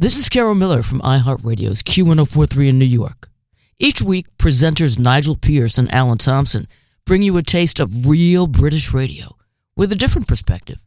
This 0.00 0.16
is 0.16 0.30
Carol 0.30 0.54
Miller 0.54 0.82
from 0.82 1.02
iHeartRadio's 1.02 1.82
Q1043 1.82 2.70
in 2.70 2.78
New 2.78 2.86
York. 2.86 3.28
Each 3.78 4.00
week, 4.00 4.34
presenters 4.38 4.98
Nigel 4.98 5.36
Pearce 5.36 5.76
and 5.76 5.92
Alan 5.92 6.16
Thompson 6.16 6.66
bring 7.04 7.20
you 7.20 7.36
a 7.36 7.42
taste 7.42 7.80
of 7.80 8.08
real 8.08 8.46
British 8.46 8.94
radio 8.94 9.36
with 9.76 9.92
a 9.92 9.96
different 9.96 10.26
perspective. 10.26 10.78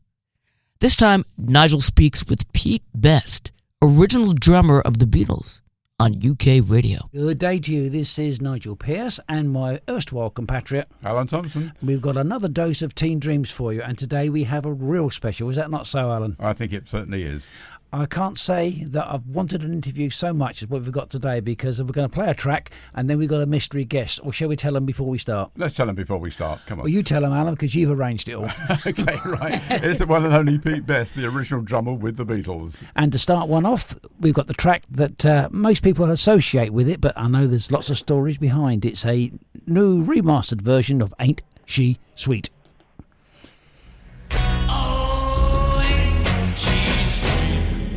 This 0.80 0.96
time, 0.96 1.26
Nigel 1.38 1.80
speaks 1.80 2.26
with 2.26 2.52
Pete 2.54 2.82
Best, 2.96 3.52
original 3.84 4.34
drummer 4.34 4.82
of 4.82 4.98
the 4.98 5.06
Beatles 5.06 5.62
on 6.00 6.16
UK 6.16 6.68
radio. 6.68 7.08
Good 7.14 7.38
day 7.38 7.60
to 7.60 7.72
you. 7.72 7.90
This 7.92 8.18
is 8.18 8.42
Nigel 8.42 8.76
Pearce 8.76 9.20
and 9.30 9.52
my 9.52 9.80
erstwhile 9.88 10.32
compatriot, 10.32 10.88
Alan 11.04 11.28
Thompson. 11.28 11.72
We've 11.84 12.02
got 12.02 12.18
another 12.18 12.48
dose 12.48 12.82
of 12.82 12.96
teen 12.96 13.20
dreams 13.20 13.52
for 13.52 13.72
you, 13.72 13.84
and 13.84 13.96
today 13.96 14.30
we 14.30 14.46
have 14.46 14.66
a 14.66 14.74
real 14.74 15.12
special. 15.12 15.52
Is 15.52 15.56
that 15.58 15.70
not 15.70 15.86
so, 15.86 16.12
Alan? 16.12 16.36
I 16.40 16.54
think 16.54 16.74
it 16.74 16.90
certainly 16.90 17.22
is. 17.22 17.48
I 17.94 18.08
can't 18.08 18.40
say 18.40 18.86
that 18.86 19.08
I've 19.08 19.28
wanted 19.28 19.64
an 19.64 19.72
interview 19.72 20.10
so 20.10 20.34
much 20.34 20.64
as 20.64 20.68
what 20.68 20.82
we've 20.82 20.92
got 20.92 21.12
today 21.12 21.42
because 21.42 21.80
we're 21.80 21.92
going 21.92 22.10
to 22.10 22.14
play 22.14 22.28
a 22.28 22.34
track 22.34 22.72
and 22.96 23.08
then 23.08 23.20
we've 23.20 23.30
got 23.30 23.42
a 23.42 23.46
mystery 23.46 23.86
guest. 23.86 24.20
Or 24.24 24.34
shall 24.34 24.48
we 24.48 24.56
tell 24.56 24.74
them 24.74 24.88
before 24.88 25.08
we 25.08 25.20
start? 25.20 25.52
Let's 25.58 25.76
tell 25.76 25.86
them 25.86 25.94
before 25.94 26.18
we 26.18 26.32
start. 26.32 26.60
Come 26.66 26.80
on. 26.80 26.86
Well, 26.86 26.92
you 26.92 27.04
tell 27.04 27.22
them, 27.22 27.32
Alan, 27.32 27.54
because 27.54 27.76
you've 27.76 27.92
arranged 27.92 28.30
it 28.30 28.34
all. 28.34 28.46
okay, 28.88 29.20
right. 29.26 29.62
It's 29.70 30.00
the 30.00 30.08
one 30.08 30.26
and 30.26 30.34
only 30.34 30.58
Pete 30.58 30.88
Best, 30.88 31.14
the 31.14 31.28
original 31.28 31.62
drummer 31.62 31.94
with 31.94 32.18
the 32.18 32.26
Beatles. 32.26 32.84
And 32.96 33.12
to 33.12 33.20
start 33.20 33.48
one 33.48 33.64
off, 33.64 34.00
we've 34.20 34.34
got 34.34 34.48
the 34.48 34.56
track 34.56 34.86
that 34.90 35.24
uh, 35.24 35.50
most 35.52 35.84
people 35.84 36.10
associate 36.10 36.74
with 36.74 36.90
it, 36.90 37.00
but 37.00 37.16
I 37.16 37.28
know 37.28 37.46
there's 37.46 37.72
lots 37.72 37.92
of 37.92 37.98
stories 38.00 38.40
behind. 38.40 38.86
It. 38.86 38.94
It's 38.94 39.06
a 39.06 39.32
new 39.68 40.04
remastered 40.04 40.64
version 40.64 41.00
of 41.00 41.14
Ain't 41.20 41.44
She 41.66 42.00
Sweet. 42.16 42.50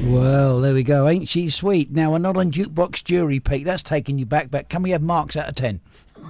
Well, 0.06 0.60
there 0.60 0.73
we 0.73 0.84
go. 0.84 1.09
Ain't 1.09 1.28
she 1.28 1.48
sweet? 1.48 1.91
Now, 1.91 2.12
we're 2.12 2.19
not 2.19 2.37
on 2.37 2.52
jukebox 2.52 3.02
jury, 3.02 3.41
Pete. 3.41 3.65
That's 3.65 3.83
taking 3.83 4.20
you 4.20 4.24
back. 4.24 4.52
But 4.52 4.69
can 4.69 4.82
we 4.82 4.91
have 4.91 5.02
marks 5.02 5.37
out 5.37 5.49
of 5.49 5.57
10? 5.57 5.80
Uh, 6.16 6.21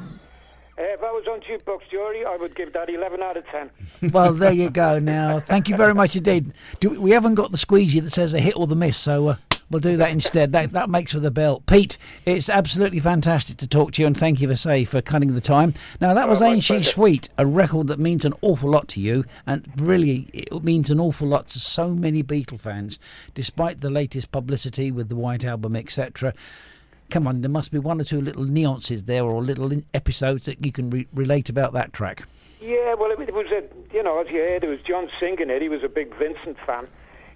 if 0.78 1.02
I 1.02 1.10
was 1.12 1.26
on 1.30 1.40
jukebox 1.40 1.80
jury, 1.90 2.24
I 2.24 2.36
would 2.36 2.56
give 2.56 2.72
that 2.72 2.88
11 2.88 3.22
out 3.22 3.36
of 3.36 3.46
10. 3.48 3.70
well, 4.12 4.32
there 4.32 4.52
you 4.52 4.70
go. 4.70 4.98
Now, 4.98 5.40
thank 5.40 5.68
you 5.68 5.76
very 5.76 5.94
much 5.94 6.16
indeed. 6.16 6.54
Do, 6.80 6.98
we 6.98 7.10
haven't 7.10 7.34
got 7.34 7.50
the 7.50 7.58
squeegee 7.58 8.00
that 8.00 8.10
says 8.10 8.32
the 8.32 8.40
hit 8.40 8.56
or 8.56 8.66
the 8.66 8.76
miss, 8.76 8.96
so 8.96 9.28
uh, 9.28 9.36
We'll 9.68 9.80
do 9.80 9.96
that 9.96 10.10
instead. 10.10 10.52
That 10.52 10.70
that 10.72 10.88
makes 10.88 11.12
for 11.12 11.18
the 11.18 11.32
belt. 11.32 11.66
Pete, 11.66 11.98
it's 12.24 12.48
absolutely 12.48 13.00
fantastic 13.00 13.56
to 13.56 13.66
talk 13.66 13.92
to 13.92 14.02
you, 14.02 14.06
and 14.06 14.16
thank 14.16 14.40
you 14.40 14.48
for 14.48 14.54
say 14.54 14.84
for 14.84 15.02
cutting 15.02 15.34
the 15.34 15.40
time. 15.40 15.74
Now 16.00 16.14
that 16.14 16.28
was 16.28 16.40
oh, 16.40 16.46
Ain't 16.46 16.62
She 16.62 16.84
Sweet, 16.84 17.28
a 17.36 17.44
record 17.44 17.88
that 17.88 17.98
means 17.98 18.24
an 18.24 18.34
awful 18.42 18.70
lot 18.70 18.86
to 18.88 19.00
you, 19.00 19.24
and 19.44 19.68
really 19.76 20.28
it 20.32 20.62
means 20.62 20.88
an 20.90 21.00
awful 21.00 21.26
lot 21.26 21.48
to 21.48 21.58
so 21.58 21.88
many 21.88 22.22
Beatle 22.22 22.60
fans, 22.60 23.00
despite 23.34 23.80
the 23.80 23.90
latest 23.90 24.30
publicity 24.30 24.92
with 24.92 25.08
the 25.08 25.16
White 25.16 25.44
Album, 25.44 25.74
etc. 25.74 26.32
Come 27.10 27.26
on, 27.26 27.40
there 27.40 27.50
must 27.50 27.72
be 27.72 27.80
one 27.80 28.00
or 28.00 28.04
two 28.04 28.20
little 28.20 28.44
nuances 28.44 29.04
there, 29.04 29.24
or 29.24 29.42
little 29.42 29.72
episodes 29.94 30.46
that 30.46 30.64
you 30.64 30.70
can 30.70 30.90
re- 30.90 31.08
relate 31.12 31.48
about 31.48 31.72
that 31.72 31.92
track. 31.92 32.22
Yeah, 32.60 32.94
well, 32.94 33.10
it, 33.10 33.34
was 33.34 33.46
a 33.46 33.64
you 33.92 34.04
know 34.04 34.20
as 34.20 34.28
you 34.30 34.38
heard, 34.38 34.62
it 34.62 34.68
was 34.68 34.80
John 34.82 35.10
singing 35.18 35.50
it. 35.50 35.60
He 35.60 35.68
was 35.68 35.82
a 35.82 35.88
big 35.88 36.14
Vincent 36.14 36.56
fan. 36.64 36.86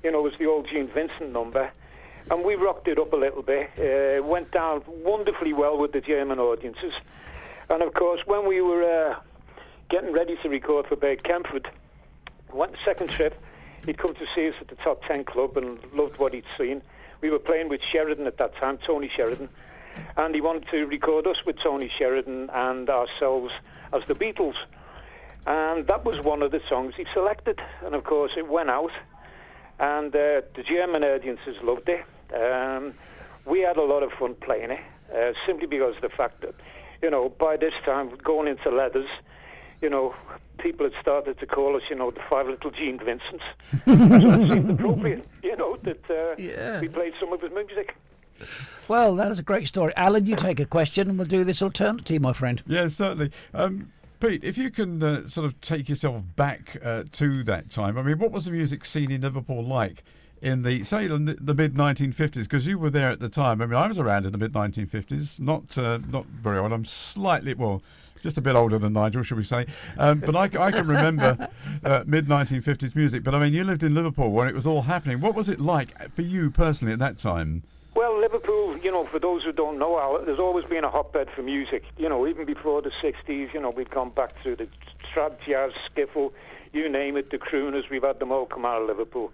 You 0.04 0.12
know, 0.12 0.20
it 0.20 0.30
was 0.30 0.38
the 0.38 0.46
old 0.46 0.68
Gene 0.68 0.86
Vincent 0.86 1.32
number 1.32 1.72
and 2.30 2.44
we 2.44 2.54
rocked 2.54 2.88
it 2.88 2.98
up 2.98 3.12
a 3.12 3.16
little 3.16 3.42
bit. 3.42 3.70
Uh, 3.78 4.22
went 4.22 4.50
down 4.52 4.82
wonderfully 4.86 5.52
well 5.52 5.76
with 5.76 5.92
the 5.92 6.00
German 6.00 6.38
audiences, 6.38 6.92
and 7.68 7.82
of 7.82 7.92
course, 7.94 8.20
when 8.26 8.46
we 8.46 8.60
were 8.60 8.84
uh, 8.84 9.16
getting 9.88 10.12
ready 10.12 10.36
to 10.42 10.48
record 10.48 10.86
for 10.86 10.96
Bert 10.96 11.22
Kaempfert, 11.22 11.66
went 12.52 12.72
the 12.72 12.78
second 12.84 13.10
trip. 13.10 13.40
He'd 13.86 13.98
come 13.98 14.14
to 14.14 14.26
see 14.34 14.48
us 14.48 14.54
at 14.60 14.68
the 14.68 14.76
Top 14.76 15.02
Ten 15.04 15.24
Club 15.24 15.56
and 15.56 15.78
loved 15.94 16.18
what 16.18 16.34
he'd 16.34 16.44
seen. 16.56 16.82
We 17.20 17.30
were 17.30 17.38
playing 17.38 17.68
with 17.68 17.80
Sheridan 17.82 18.26
at 18.26 18.38
that 18.38 18.54
time, 18.56 18.78
Tony 18.78 19.10
Sheridan, 19.14 19.48
and 20.16 20.34
he 20.34 20.40
wanted 20.40 20.68
to 20.70 20.84
record 20.86 21.26
us 21.26 21.36
with 21.44 21.56
Tony 21.62 21.90
Sheridan 21.98 22.50
and 22.52 22.88
ourselves 22.88 23.52
as 23.92 24.02
the 24.06 24.14
Beatles. 24.14 24.54
And 25.46 25.86
that 25.86 26.04
was 26.04 26.20
one 26.20 26.42
of 26.42 26.50
the 26.50 26.60
songs 26.68 26.94
he 26.96 27.06
selected. 27.14 27.60
And 27.82 27.94
of 27.94 28.04
course, 28.04 28.32
it 28.36 28.46
went 28.46 28.70
out, 28.70 28.92
and 29.78 30.14
uh, 30.14 30.42
the 30.54 30.62
German 30.66 31.02
audiences 31.02 31.62
loved 31.62 31.88
it. 31.88 32.04
Um, 32.34 32.94
we 33.44 33.60
had 33.60 33.76
a 33.76 33.82
lot 33.82 34.02
of 34.02 34.12
fun 34.12 34.34
playing 34.34 34.70
it, 34.70 34.80
uh, 35.14 35.32
simply 35.46 35.66
because 35.66 35.96
of 35.96 36.02
the 36.02 36.08
fact 36.08 36.40
that, 36.42 36.54
you 37.02 37.10
know, 37.10 37.28
by 37.28 37.56
this 37.56 37.74
time, 37.84 38.10
going 38.22 38.48
into 38.48 38.70
leathers, 38.70 39.08
you 39.80 39.88
know, 39.88 40.14
people 40.58 40.84
had 40.84 41.00
started 41.00 41.38
to 41.40 41.46
call 41.46 41.76
us, 41.76 41.82
you 41.88 41.96
know, 41.96 42.10
the 42.10 42.20
five 42.20 42.46
little 42.46 42.70
Gene 42.70 42.98
Vincents. 42.98 43.44
so 43.84 43.92
it 43.92 44.50
seemed 44.50 44.70
appropriate, 44.70 45.26
you 45.42 45.56
know, 45.56 45.76
that 45.82 46.10
uh, 46.10 46.34
yeah. 46.38 46.80
we 46.80 46.88
played 46.88 47.14
some 47.18 47.32
of 47.32 47.40
his 47.40 47.50
music. 47.52 47.96
Well, 48.88 49.14
that 49.16 49.30
is 49.30 49.38
a 49.38 49.42
great 49.42 49.66
story. 49.68 49.92
Alan, 49.96 50.26
you 50.26 50.36
take 50.36 50.60
a 50.60 50.66
question 50.66 51.08
and 51.08 51.18
we'll 51.18 51.26
do 51.26 51.44
this 51.44 51.62
alternately, 51.62 52.18
my 52.18 52.32
friend. 52.32 52.62
Yeah, 52.66 52.88
certainly. 52.88 53.30
Um, 53.54 53.92
Pete, 54.18 54.44
if 54.44 54.58
you 54.58 54.70
can 54.70 55.02
uh, 55.02 55.26
sort 55.26 55.46
of 55.46 55.60
take 55.60 55.88
yourself 55.88 56.22
back 56.36 56.76
uh, 56.82 57.04
to 57.12 57.42
that 57.44 57.70
time, 57.70 57.96
I 57.96 58.02
mean, 58.02 58.18
what 58.18 58.32
was 58.32 58.44
the 58.44 58.50
music 58.50 58.84
scene 58.84 59.10
in 59.10 59.22
Liverpool 59.22 59.64
like? 59.64 60.04
In 60.42 60.62
the 60.62 60.82
say 60.84 61.06
the, 61.06 61.18
the 61.40 61.54
mid 61.54 61.74
1950s 61.74 62.44
because 62.44 62.66
you 62.66 62.78
were 62.78 62.90
there 62.90 63.10
at 63.10 63.20
the 63.20 63.28
time. 63.28 63.60
I 63.60 63.66
mean, 63.66 63.76
I 63.76 63.86
was 63.86 63.98
around 63.98 64.26
in 64.26 64.32
the 64.32 64.38
mid 64.38 64.52
1950s, 64.52 65.40
not 65.40 65.76
uh, 65.76 65.98
not 66.10 66.26
very 66.26 66.58
old. 66.58 66.72
I'm 66.72 66.84
slightly 66.84 67.54
well, 67.54 67.82
just 68.22 68.38
a 68.38 68.40
bit 68.40 68.54
older 68.54 68.78
than 68.78 68.92
Nigel, 68.92 69.22
should 69.22 69.36
we 69.36 69.44
say? 69.44 69.66
Um, 69.98 70.20
but 70.20 70.36
I, 70.36 70.44
I, 70.44 70.70
can 70.70 70.86
remember 70.86 71.48
uh, 71.84 72.04
mid 72.06 72.26
1950s 72.26 72.94
music. 72.94 73.22
But 73.22 73.34
I 73.34 73.40
mean, 73.40 73.52
you 73.52 73.64
lived 73.64 73.82
in 73.82 73.94
Liverpool 73.94 74.32
when 74.32 74.48
it 74.48 74.54
was 74.54 74.66
all 74.66 74.82
happening. 74.82 75.20
What 75.20 75.34
was 75.34 75.48
it 75.48 75.60
like 75.60 76.12
for 76.12 76.22
you 76.22 76.50
personally 76.50 76.92
at 76.92 76.98
that 77.00 77.18
time? 77.18 77.62
Well, 77.94 78.18
Liverpool, 78.20 78.78
you 78.78 78.90
know, 78.90 79.04
for 79.06 79.18
those 79.18 79.42
who 79.42 79.52
don't 79.52 79.78
know, 79.78 80.22
there's 80.24 80.38
always 80.38 80.64
been 80.64 80.84
a 80.84 80.90
hotbed 80.90 81.28
for 81.34 81.42
music. 81.42 81.84
You 81.98 82.08
know, 82.08 82.26
even 82.26 82.46
before 82.46 82.82
the 82.82 82.92
60s, 83.02 83.52
you 83.52 83.60
know, 83.60 83.70
we've 83.70 83.90
gone 83.90 84.10
back 84.10 84.40
through 84.42 84.56
the 84.56 84.68
trad, 85.12 85.34
jazz, 85.44 85.72
skiffle, 85.90 86.32
you 86.72 86.88
name 86.88 87.16
it, 87.16 87.30
the 87.30 87.38
crooners, 87.38 87.90
we've 87.90 88.04
had 88.04 88.20
them 88.20 88.30
all 88.30 88.46
come 88.46 88.64
out 88.64 88.80
of 88.80 88.86
Liverpool. 88.86 89.32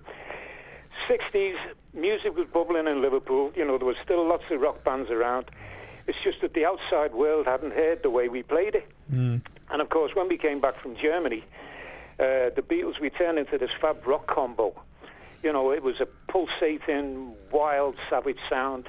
60s, 1.08 1.56
music 1.94 2.36
was 2.36 2.46
bubbling 2.52 2.86
in 2.86 3.00
Liverpool. 3.00 3.52
You 3.56 3.64
know, 3.64 3.78
there 3.78 3.86
was 3.86 3.96
still 4.04 4.26
lots 4.26 4.44
of 4.50 4.60
rock 4.60 4.84
bands 4.84 5.10
around. 5.10 5.46
It's 6.06 6.18
just 6.22 6.40
that 6.40 6.54
the 6.54 6.64
outside 6.64 7.14
world 7.14 7.46
hadn't 7.46 7.72
heard 7.72 8.02
the 8.02 8.10
way 8.10 8.28
we 8.28 8.42
played 8.42 8.74
it. 8.74 8.88
Mm. 9.12 9.42
And 9.70 9.82
of 9.82 9.88
course, 9.88 10.14
when 10.14 10.28
we 10.28 10.36
came 10.38 10.60
back 10.60 10.76
from 10.80 10.96
Germany, 10.96 11.44
uh, 12.18 12.50
the 12.54 12.62
Beatles, 12.62 13.00
we 13.00 13.10
turned 13.10 13.38
into 13.38 13.58
this 13.58 13.70
fab 13.80 14.06
rock 14.06 14.26
combo. 14.26 14.80
You 15.42 15.52
know, 15.52 15.72
it 15.72 15.82
was 15.82 16.00
a 16.00 16.06
pulsating, 16.28 17.34
wild, 17.50 17.96
savage 18.08 18.38
sound. 18.48 18.88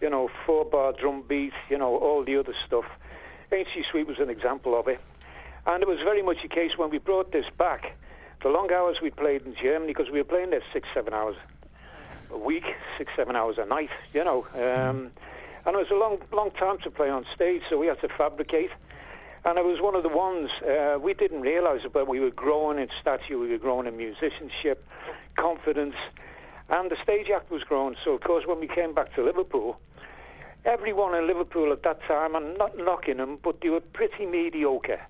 You 0.00 0.10
know, 0.10 0.30
four 0.46 0.64
bar 0.64 0.92
drum 0.92 1.24
beat, 1.26 1.52
you 1.68 1.78
know, 1.78 1.96
all 1.96 2.24
the 2.24 2.36
other 2.36 2.54
stuff. 2.66 2.86
Ain't 3.52 3.68
She 3.74 3.84
Sweet 3.90 4.06
was 4.06 4.18
an 4.18 4.30
example 4.30 4.78
of 4.78 4.88
it. 4.88 5.00
And 5.66 5.82
it 5.82 5.88
was 5.88 5.98
very 5.98 6.22
much 6.22 6.38
a 6.44 6.48
case 6.48 6.78
when 6.78 6.90
we 6.90 6.98
brought 6.98 7.32
this 7.32 7.44
back 7.58 7.96
the 8.42 8.48
long 8.48 8.72
hours 8.72 8.96
we 9.02 9.10
played 9.10 9.42
in 9.44 9.54
Germany, 9.54 9.92
because 9.92 10.10
we 10.10 10.18
were 10.18 10.24
playing 10.24 10.50
there 10.50 10.62
six, 10.72 10.88
seven 10.94 11.12
hours 11.12 11.36
a 12.32 12.38
week, 12.38 12.64
six, 12.98 13.12
seven 13.16 13.36
hours 13.36 13.58
a 13.58 13.66
night, 13.66 13.90
you 14.12 14.24
know. 14.24 14.46
Um, 14.54 15.10
and 15.66 15.76
it 15.76 15.78
was 15.78 15.90
a 15.90 15.94
long, 15.94 16.18
long 16.32 16.50
time 16.52 16.78
to 16.78 16.90
play 16.90 17.10
on 17.10 17.26
stage, 17.34 17.62
so 17.68 17.78
we 17.78 17.86
had 17.86 18.00
to 18.00 18.08
fabricate. 18.08 18.70
And 19.44 19.58
it 19.58 19.64
was 19.64 19.80
one 19.80 19.94
of 19.94 20.02
the 20.02 20.08
ones 20.08 20.50
uh, 20.62 20.98
we 21.00 21.14
didn't 21.14 21.40
realize 21.40 21.80
it, 21.84 21.92
but 21.92 22.06
we 22.08 22.20
were 22.20 22.30
growing 22.30 22.78
in 22.78 22.88
stature, 23.00 23.38
we 23.38 23.48
were 23.48 23.58
growing 23.58 23.86
in 23.86 23.96
musicianship, 23.96 24.86
confidence, 25.36 25.96
and 26.68 26.90
the 26.90 26.96
stage 27.02 27.30
act 27.30 27.50
was 27.50 27.62
growing. 27.64 27.96
So, 28.04 28.12
of 28.12 28.20
course, 28.20 28.46
when 28.46 28.60
we 28.60 28.68
came 28.68 28.94
back 28.94 29.14
to 29.14 29.24
Liverpool, 29.24 29.80
everyone 30.64 31.14
in 31.14 31.26
Liverpool 31.26 31.72
at 31.72 31.82
that 31.82 32.02
time, 32.04 32.36
I'm 32.36 32.56
not 32.56 32.76
knocking 32.76 33.16
them, 33.16 33.38
but 33.42 33.60
they 33.60 33.70
were 33.70 33.80
pretty 33.80 34.26
mediocre 34.26 35.00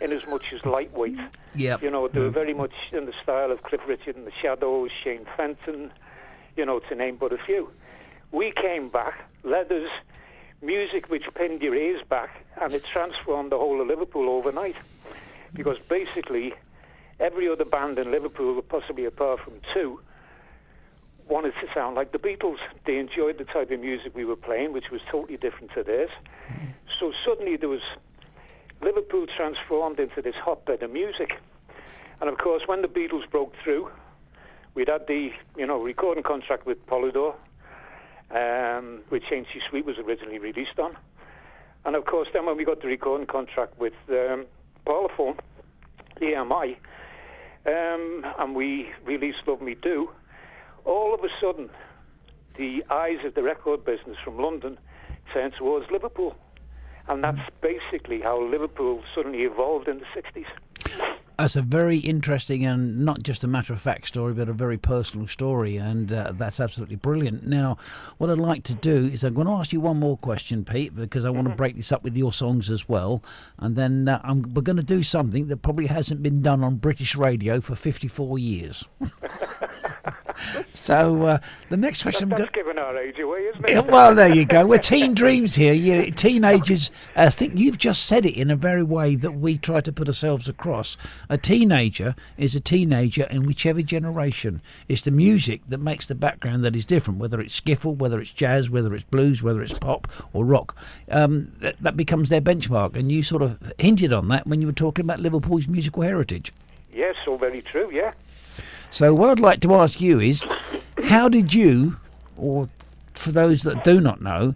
in 0.00 0.12
as 0.12 0.26
much 0.26 0.52
as 0.52 0.64
lightweight. 0.64 1.18
Yeah. 1.54 1.78
You 1.80 1.90
know, 1.90 2.08
they 2.08 2.20
were 2.20 2.30
mm. 2.30 2.34
very 2.34 2.54
much 2.54 2.74
in 2.92 3.06
the 3.06 3.14
style 3.22 3.50
of 3.50 3.62
Cliff 3.62 3.80
Richard 3.86 4.16
and 4.16 4.26
the 4.26 4.32
Shadows, 4.40 4.90
Shane 5.02 5.26
Fenton, 5.36 5.90
you 6.58 6.66
know, 6.66 6.80
to 6.80 6.94
name 6.94 7.16
but 7.16 7.32
a 7.32 7.38
few. 7.38 7.70
We 8.32 8.50
came 8.50 8.88
back, 8.88 9.24
leathers, 9.44 9.88
music 10.60 11.08
which 11.08 11.22
pinned 11.34 11.62
your 11.62 11.74
ears 11.74 12.02
back, 12.08 12.44
and 12.60 12.74
it 12.74 12.84
transformed 12.84 13.52
the 13.52 13.56
whole 13.56 13.80
of 13.80 13.86
Liverpool 13.86 14.28
overnight. 14.28 14.76
Because 15.54 15.78
basically, 15.78 16.52
every 17.20 17.48
other 17.48 17.64
band 17.64 17.98
in 17.98 18.10
Liverpool, 18.10 18.60
possibly 18.62 19.04
apart 19.04 19.40
from 19.40 19.54
two, 19.72 20.00
wanted 21.28 21.54
to 21.60 21.72
sound 21.72 21.94
like 21.94 22.10
the 22.10 22.18
Beatles. 22.18 22.58
They 22.84 22.98
enjoyed 22.98 23.38
the 23.38 23.44
type 23.44 23.70
of 23.70 23.80
music 23.80 24.14
we 24.14 24.24
were 24.24 24.36
playing, 24.36 24.72
which 24.72 24.90
was 24.90 25.00
totally 25.10 25.36
different 25.36 25.72
to 25.74 25.84
theirs. 25.84 26.10
So 26.98 27.12
suddenly 27.24 27.56
there 27.56 27.68
was 27.68 27.82
Liverpool 28.82 29.26
transformed 29.26 30.00
into 30.00 30.20
this 30.22 30.34
hotbed 30.34 30.82
of 30.82 30.90
music. 30.90 31.38
And 32.20 32.28
of 32.28 32.38
course, 32.38 32.62
when 32.66 32.82
the 32.82 32.88
Beatles 32.88 33.30
broke 33.30 33.54
through, 33.62 33.90
we'd 34.78 34.88
had 34.88 35.08
the 35.08 35.30
you 35.56 35.66
know 35.66 35.82
recording 35.82 36.22
contract 36.22 36.64
with 36.64 36.78
Polydor, 36.86 37.34
um, 38.30 39.00
which 39.08 39.24
Ain't 39.32 39.48
She 39.52 39.58
Sweet 39.68 39.84
was 39.84 39.98
originally 39.98 40.38
released 40.38 40.78
on. 40.78 40.96
And 41.84 41.96
of 41.96 42.04
course, 42.04 42.28
then 42.32 42.46
when 42.46 42.56
we 42.56 42.64
got 42.64 42.80
the 42.80 42.86
recording 42.86 43.26
contract 43.26 43.76
with 43.80 43.94
um, 44.08 44.46
Parlophone, 44.86 45.36
EMI, 46.20 46.76
um, 47.66 48.24
and 48.38 48.54
we 48.54 48.90
released 49.04 49.38
Love 49.48 49.60
Me 49.60 49.74
Do, 49.74 50.10
all 50.84 51.12
of 51.12 51.24
a 51.24 51.28
sudden, 51.40 51.70
the 52.56 52.84
eyes 52.88 53.18
of 53.24 53.34
the 53.34 53.42
record 53.42 53.84
business 53.84 54.16
from 54.24 54.38
London 54.38 54.78
turned 55.34 55.54
towards 55.58 55.90
Liverpool. 55.90 56.36
And 57.08 57.24
that's 57.24 57.50
basically 57.60 58.20
how 58.20 58.40
Liverpool 58.40 59.02
suddenly 59.12 59.42
evolved 59.42 59.88
in 59.88 59.98
the 59.98 60.06
60s. 60.14 61.17
That's 61.38 61.54
a 61.54 61.62
very 61.62 61.98
interesting 61.98 62.64
and 62.64 63.04
not 63.04 63.22
just 63.22 63.44
a 63.44 63.46
matter 63.46 63.72
of 63.72 63.80
fact 63.80 64.08
story, 64.08 64.34
but 64.34 64.48
a 64.48 64.52
very 64.52 64.76
personal 64.76 65.28
story, 65.28 65.76
and 65.76 66.12
uh, 66.12 66.32
that's 66.34 66.58
absolutely 66.58 66.96
brilliant. 66.96 67.46
Now, 67.46 67.76
what 68.16 68.28
I'd 68.28 68.38
like 68.38 68.64
to 68.64 68.74
do 68.74 69.06
is 69.06 69.22
I'm 69.22 69.34
going 69.34 69.46
to 69.46 69.52
ask 69.52 69.72
you 69.72 69.80
one 69.80 70.00
more 70.00 70.16
question, 70.16 70.64
Pete, 70.64 70.96
because 70.96 71.24
I 71.24 71.30
want 71.30 71.46
to 71.48 71.54
break 71.54 71.76
this 71.76 71.92
up 71.92 72.02
with 72.02 72.16
your 72.16 72.32
songs 72.32 72.70
as 72.70 72.88
well, 72.88 73.22
and 73.56 73.76
then 73.76 74.08
uh, 74.08 74.20
I'm, 74.24 74.52
we're 74.52 74.62
going 74.62 74.78
to 74.78 74.82
do 74.82 75.04
something 75.04 75.46
that 75.46 75.58
probably 75.58 75.86
hasn't 75.86 76.24
been 76.24 76.42
done 76.42 76.64
on 76.64 76.74
British 76.74 77.14
radio 77.14 77.60
for 77.60 77.76
54 77.76 78.40
years. 78.40 78.84
so 80.74 81.22
uh, 81.22 81.38
the 81.68 81.76
next 81.76 82.02
question. 82.02 82.28
That's 82.28 82.42
I'm 82.42 82.48
go- 82.48 82.68
our 82.88 82.96
age 82.96 83.18
away, 83.18 83.40
isn't 83.40 83.68
it? 83.68 83.86
well, 83.86 84.14
there 84.14 84.34
you 84.34 84.44
go. 84.44 84.66
We're 84.66 84.78
teen 84.78 85.12
dreams 85.14 85.54
here. 85.54 85.74
You, 85.74 86.10
teenagers, 86.10 86.90
I 87.14 87.28
think 87.28 87.58
you've 87.58 87.78
just 87.78 88.06
said 88.06 88.24
it 88.24 88.34
in 88.34 88.50
a 88.50 88.56
very 88.56 88.82
way 88.82 89.14
that 89.16 89.32
we 89.32 89.58
try 89.58 89.80
to 89.80 89.92
put 89.92 90.08
ourselves 90.08 90.48
across. 90.48 90.96
A 91.28 91.36
teenager 91.36 92.14
is 92.36 92.54
a 92.54 92.60
teenager 92.60 93.24
in 93.24 93.44
whichever 93.44 93.82
generation. 93.82 94.62
It's 94.88 95.02
the 95.02 95.10
music 95.10 95.60
that 95.68 95.78
makes 95.78 96.06
the 96.06 96.14
background 96.14 96.64
that 96.64 96.74
is 96.74 96.84
different, 96.84 97.20
whether 97.20 97.40
it's 97.40 97.60
skiffle, 97.60 97.96
whether 97.96 98.20
it's 98.20 98.32
jazz, 98.32 98.70
whether 98.70 98.94
it's 98.94 99.04
blues, 99.04 99.42
whether 99.42 99.62
it's 99.62 99.74
pop 99.74 100.08
or 100.32 100.44
rock. 100.44 100.76
Um, 101.10 101.52
that, 101.60 101.76
that 101.80 101.96
becomes 101.96 102.30
their 102.30 102.40
benchmark. 102.40 102.96
And 102.96 103.12
you 103.12 103.22
sort 103.22 103.42
of 103.42 103.72
hinted 103.78 104.12
on 104.12 104.28
that 104.28 104.46
when 104.46 104.60
you 104.60 104.66
were 104.66 104.72
talking 104.72 105.04
about 105.04 105.20
Liverpool's 105.20 105.68
musical 105.68 106.02
heritage. 106.02 106.52
Yes, 106.92 107.16
all 107.26 107.38
very 107.38 107.62
true, 107.62 107.90
yeah. 107.92 108.12
So, 108.90 109.12
what 109.14 109.30
I'd 109.30 109.40
like 109.40 109.60
to 109.60 109.74
ask 109.74 110.00
you 110.00 110.20
is 110.20 110.46
how 111.04 111.28
did 111.28 111.52
you, 111.54 111.96
or 112.36 112.68
for 113.14 113.30
those 113.32 113.62
that 113.62 113.84
do 113.84 114.00
not 114.00 114.20
know, 114.22 114.54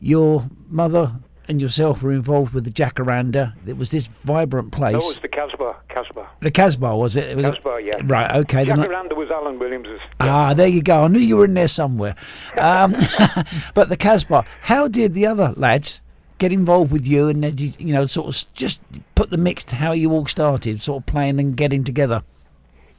your 0.00 0.44
mother 0.68 1.12
and 1.48 1.60
yourself 1.60 2.02
were 2.02 2.12
involved 2.12 2.52
with 2.54 2.64
the 2.64 2.70
Jacaranda? 2.70 3.54
It 3.66 3.76
was 3.76 3.90
this 3.90 4.08
vibrant 4.24 4.70
place. 4.72 4.92
No, 4.92 4.98
it 5.00 5.04
was 5.04 5.18
the 5.18 5.28
Casbah. 5.28 5.76
Casbah. 5.88 6.28
the 6.40 6.50
Casbah, 6.52 6.96
was 6.96 7.16
it? 7.16 7.30
It 7.30 7.36
was- 7.36 7.44
Casbah, 7.46 7.78
yeah. 7.82 8.00
Right, 8.04 8.36
okay. 8.36 8.64
Jacaranda 8.64 9.16
was 9.16 9.30
Alan 9.30 9.58
Williams's. 9.58 10.00
Ah, 10.20 10.54
there 10.54 10.68
you 10.68 10.82
go. 10.82 11.04
I 11.04 11.08
knew 11.08 11.18
you 11.18 11.36
were 11.38 11.44
in 11.46 11.54
there 11.54 11.68
somewhere. 11.68 12.14
Um, 12.56 12.92
but 13.74 13.88
the 13.88 13.96
Casbah, 13.96 14.44
how 14.62 14.86
did 14.86 15.14
the 15.14 15.26
other 15.26 15.52
lads 15.56 16.00
get 16.38 16.52
involved 16.52 16.92
with 16.92 17.04
you 17.06 17.26
and, 17.26 17.60
you, 17.60 17.72
you 17.80 17.92
know, 17.92 18.06
sort 18.06 18.28
of 18.28 18.54
just 18.54 18.80
put 19.16 19.30
the 19.30 19.36
mix 19.36 19.64
to 19.64 19.76
how 19.76 19.90
you 19.90 20.12
all 20.12 20.26
started, 20.26 20.80
sort 20.80 21.02
of 21.02 21.06
playing 21.06 21.40
and 21.40 21.56
getting 21.56 21.82
together? 21.82 22.22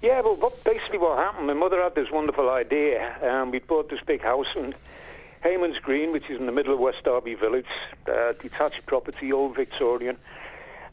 Yeah, 0.02 0.22
well, 0.22 0.36
what, 0.36 0.64
basically 0.64 0.98
what 0.98 1.18
happened, 1.18 1.48
my 1.48 1.54
mother 1.54 1.82
had 1.82 1.94
this 1.94 2.10
wonderful 2.10 2.50
idea. 2.50 3.18
Um, 3.22 3.52
we 3.52 3.60
bought 3.60 3.90
this 3.90 4.00
big 4.06 4.22
house 4.22 4.48
in 4.56 4.74
Hayman's 5.44 5.78
Green, 5.80 6.14
which 6.14 6.30
is 6.30 6.40
in 6.40 6.46
the 6.46 6.54
middle 6.54 6.74
of 6.74 6.80
West 6.80 7.04
Derby 7.04 7.36
Village, 7.36 7.66
uh, 8.08 8.32
detached 8.42 8.86
property, 8.86 9.34
old 9.34 9.56
Victorian. 9.56 10.16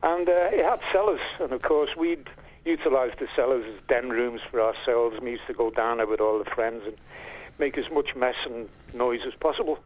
And 0.03 0.29
uh, 0.29 0.51
it 0.53 0.65
had 0.65 0.81
cellars, 0.91 1.21
and 1.39 1.53
of 1.53 1.63
course 1.63 1.95
we'd 1.97 2.29
utilised 2.65 3.21
the 3.21 3.29
cellars 3.37 3.65
as 3.65 3.85
den 3.87 4.11
rooms 4.11 4.41
for 4.51 4.61
ourselves. 4.61 5.21
We 5.21 5.33
used 5.33 5.47
to 5.47 5.55
go 5.55 5.71
down 5.71 5.99
there 5.99 6.07
with 6.07 6.21
all 6.21 6.41
the 6.41 6.51
friends 6.51 6.83
and 6.85 6.97
make 7.61 7.79
as 7.79 7.89
much 7.93 8.17
mess 8.17 8.35
and 8.45 8.69
noise 8.93 9.21
as 9.25 9.35
possible. 9.35 9.79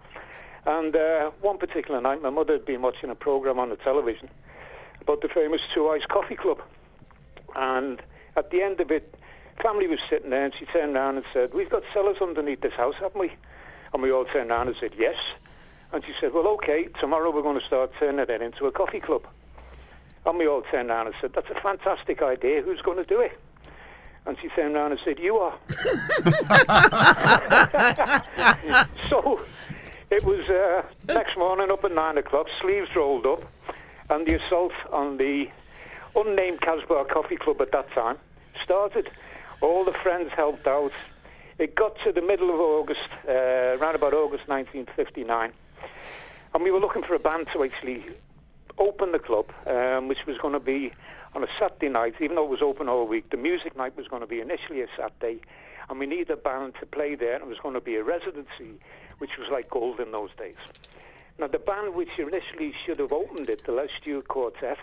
And 0.64 0.96
uh, 0.96 1.30
one 1.42 1.58
particular 1.58 2.00
night, 2.00 2.22
my 2.22 2.30
mother 2.30 2.54
had 2.54 2.64
been 2.64 2.80
watching 2.80 3.10
a 3.10 3.14
programme 3.14 3.58
on 3.58 3.68
the 3.68 3.76
television 3.76 4.30
about 5.02 5.20
the 5.20 5.28
famous 5.28 5.60
2i's 5.74 6.06
Coffee 6.06 6.36
Club. 6.36 6.62
And 7.54 8.00
at 8.36 8.50
the 8.50 8.62
end 8.62 8.80
of 8.80 8.90
it, 8.90 9.14
family 9.62 9.86
was 9.86 9.98
sitting 10.08 10.30
there, 10.30 10.44
and 10.44 10.54
she 10.58 10.66
turned 10.66 10.96
around 10.96 11.16
and 11.16 11.24
said, 11.32 11.54
"We've 11.54 11.70
got 11.70 11.82
cellars 11.92 12.16
underneath 12.20 12.60
this 12.60 12.74
house, 12.74 12.94
haven't 13.00 13.20
we?" 13.20 13.32
And 13.92 14.02
we 14.02 14.12
all 14.12 14.24
turned 14.24 14.50
around 14.50 14.68
and 14.68 14.76
said, 14.78 14.92
"Yes." 14.96 15.16
And 15.92 16.04
she 16.04 16.12
said, 16.20 16.32
"Well, 16.32 16.46
okay. 16.48 16.88
Tomorrow 17.00 17.30
we're 17.30 17.42
going 17.42 17.58
to 17.58 17.66
start 17.66 17.92
turning 17.98 18.20
it 18.20 18.42
into 18.42 18.66
a 18.66 18.72
coffee 18.72 19.00
club." 19.00 19.26
And 20.26 20.38
we 20.38 20.46
all 20.46 20.62
turned 20.62 20.90
around 20.90 21.06
and 21.06 21.16
said, 21.20 21.32
"That's 21.34 21.50
a 21.50 21.60
fantastic 21.60 22.22
idea. 22.22 22.62
Who's 22.62 22.82
going 22.82 22.98
to 22.98 23.04
do 23.04 23.20
it?" 23.20 23.38
And 24.26 24.36
she 24.40 24.48
turned 24.48 24.76
around 24.76 24.92
and 24.92 25.00
said, 25.04 25.18
"You 25.18 25.38
are." 25.38 25.58
so 29.08 29.40
it 30.10 30.24
was 30.24 30.48
uh, 30.50 30.82
next 31.06 31.36
morning 31.36 31.70
up 31.70 31.84
at 31.84 31.92
nine 31.92 32.18
o'clock, 32.18 32.46
sleeves 32.60 32.88
rolled 32.94 33.26
up, 33.26 33.42
and 34.10 34.26
the 34.26 34.42
assault 34.42 34.72
on 34.92 35.16
the 35.16 35.48
unnamed 36.16 36.60
Casbah 36.60 37.04
Coffee 37.06 37.36
Club 37.36 37.60
at 37.60 37.72
that 37.72 37.90
time 37.92 38.18
started. 38.62 39.10
All 39.60 39.84
the 39.84 39.92
friends 39.92 40.30
helped 40.34 40.66
out. 40.66 40.92
It 41.58 41.74
got 41.74 41.96
to 42.04 42.12
the 42.12 42.22
middle 42.22 42.50
of 42.50 42.60
August, 42.60 43.08
uh, 43.28 43.76
around 43.78 43.94
about 43.94 44.14
August 44.14 44.48
1959, 44.48 45.52
and 46.54 46.62
we 46.62 46.70
were 46.70 46.80
looking 46.80 47.02
for 47.02 47.14
a 47.14 47.18
band 47.18 47.48
to 47.52 47.62
actually 47.62 48.04
open 48.78 49.12
the 49.12 49.18
club, 49.18 49.52
um, 49.66 50.08
which 50.08 50.24
was 50.26 50.38
going 50.38 50.54
to 50.54 50.60
be 50.60 50.92
on 51.34 51.44
a 51.44 51.48
Saturday 51.58 51.88
night, 51.88 52.14
even 52.20 52.36
though 52.36 52.44
it 52.44 52.50
was 52.50 52.62
open 52.62 52.88
all 52.88 53.06
week. 53.06 53.28
The 53.30 53.36
music 53.36 53.76
night 53.76 53.96
was 53.96 54.08
going 54.08 54.22
to 54.22 54.26
be 54.26 54.40
initially 54.40 54.80
a 54.80 54.86
Saturday, 54.96 55.40
and 55.88 55.98
we 55.98 56.06
needed 56.06 56.30
a 56.30 56.36
band 56.36 56.74
to 56.80 56.86
play 56.86 57.14
there, 57.14 57.34
and 57.34 57.42
it 57.42 57.48
was 57.48 57.58
going 57.58 57.74
to 57.74 57.80
be 57.80 57.96
a 57.96 58.02
residency, 58.02 58.80
which 59.18 59.36
was 59.38 59.48
like 59.50 59.68
gold 59.68 60.00
in 60.00 60.12
those 60.12 60.30
days. 60.36 60.56
Now, 61.38 61.46
the 61.46 61.58
band 61.58 61.94
which 61.94 62.18
initially 62.18 62.74
should 62.84 62.98
have 62.98 63.12
opened 63.12 63.48
it, 63.50 63.64
the 63.64 63.72
Les 63.72 63.88
Stewart 64.00 64.28
Quartet, 64.28 64.78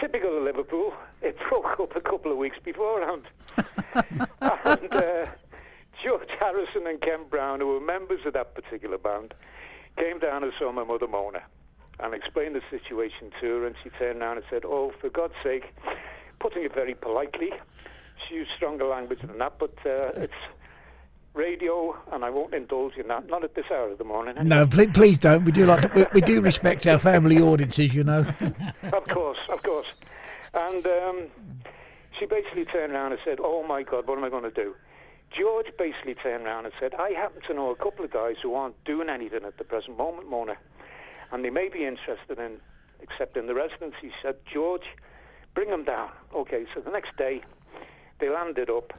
typical 0.00 0.36
of 0.36 0.42
Liverpool, 0.44 0.92
it 1.22 1.36
broke 1.48 1.80
up 1.80 1.96
a 1.96 2.00
couple 2.00 2.32
of 2.32 2.38
weeks 2.38 2.58
beforehand. 2.64 3.22
and 4.40 4.94
uh, 4.94 5.26
George 6.04 6.28
Harrison 6.38 6.86
and 6.86 7.00
Ken 7.00 7.20
Brown, 7.28 7.60
who 7.60 7.66
were 7.68 7.80
members 7.80 8.20
of 8.26 8.32
that 8.34 8.54
particular 8.54 8.98
band, 8.98 9.34
came 9.96 10.18
down 10.18 10.44
and 10.44 10.52
saw 10.58 10.70
my 10.72 10.84
mother 10.84 11.08
Mona 11.08 11.42
and 12.00 12.14
explained 12.14 12.54
the 12.54 12.62
situation 12.70 13.32
to 13.40 13.46
her, 13.46 13.66
and 13.66 13.74
she 13.82 13.90
turned 13.90 14.22
around 14.22 14.36
and 14.36 14.46
said, 14.48 14.62
"Oh, 14.64 14.92
for 15.00 15.08
God's 15.10 15.34
sake," 15.42 15.74
putting 16.38 16.62
it 16.62 16.72
very 16.74 16.94
politely. 16.94 17.52
She 18.28 18.36
used 18.36 18.50
stronger 18.56 18.84
language 18.84 19.20
than 19.20 19.38
that, 19.38 19.58
but 19.58 19.74
uh, 19.84 20.12
it's 20.16 20.32
radio, 21.34 21.96
and 22.12 22.24
I 22.24 22.30
won't 22.30 22.54
indulge 22.54 22.96
in 22.96 23.08
that. 23.08 23.28
Not 23.28 23.44
at 23.44 23.54
this 23.54 23.66
hour 23.70 23.90
of 23.90 23.98
the 23.98 24.04
morning. 24.04 24.36
No, 24.46 24.66
please, 24.66 24.90
please 24.92 25.18
don't. 25.18 25.44
We 25.44 25.52
do 25.52 25.66
like 25.66 25.82
to, 25.82 25.90
we, 25.94 26.06
we 26.14 26.20
do 26.20 26.40
respect 26.40 26.86
our 26.86 26.98
family 26.98 27.40
audiences, 27.40 27.94
you 27.94 28.04
know. 28.04 28.26
of 28.92 29.04
course, 29.08 29.38
of 29.48 29.62
course. 29.62 29.67
And 30.68 30.86
um, 30.86 31.26
she 32.18 32.26
basically 32.26 32.66
turned 32.66 32.92
around 32.92 33.12
and 33.12 33.20
said, 33.24 33.38
"Oh 33.40 33.62
my 33.66 33.82
God, 33.82 34.06
what 34.06 34.18
am 34.18 34.24
I 34.24 34.28
going 34.28 34.44
to 34.44 34.50
do?" 34.50 34.74
George 35.36 35.66
basically 35.78 36.14
turned 36.14 36.44
around 36.44 36.66
and 36.66 36.74
said, 36.78 36.94
"I 36.94 37.10
happen 37.10 37.40
to 37.48 37.54
know 37.54 37.70
a 37.70 37.76
couple 37.76 38.04
of 38.04 38.10
guys 38.10 38.36
who 38.42 38.54
aren't 38.54 38.82
doing 38.84 39.08
anything 39.08 39.44
at 39.44 39.56
the 39.56 39.64
present 39.64 39.96
moment, 39.96 40.28
Mona, 40.28 40.56
and 41.32 41.42
they 41.44 41.50
may 41.50 41.68
be 41.68 41.86
interested 41.86 42.38
in 42.38 42.60
accepting 43.02 43.46
the 43.46 43.54
residency." 43.54 43.96
He 44.02 44.10
said, 44.22 44.36
"George, 44.52 44.84
bring 45.54 45.70
them 45.70 45.84
down." 45.84 46.10
Okay, 46.34 46.66
so 46.74 46.80
the 46.80 46.90
next 46.90 47.16
day 47.16 47.40
they 48.20 48.28
landed 48.28 48.68
up. 48.68 48.92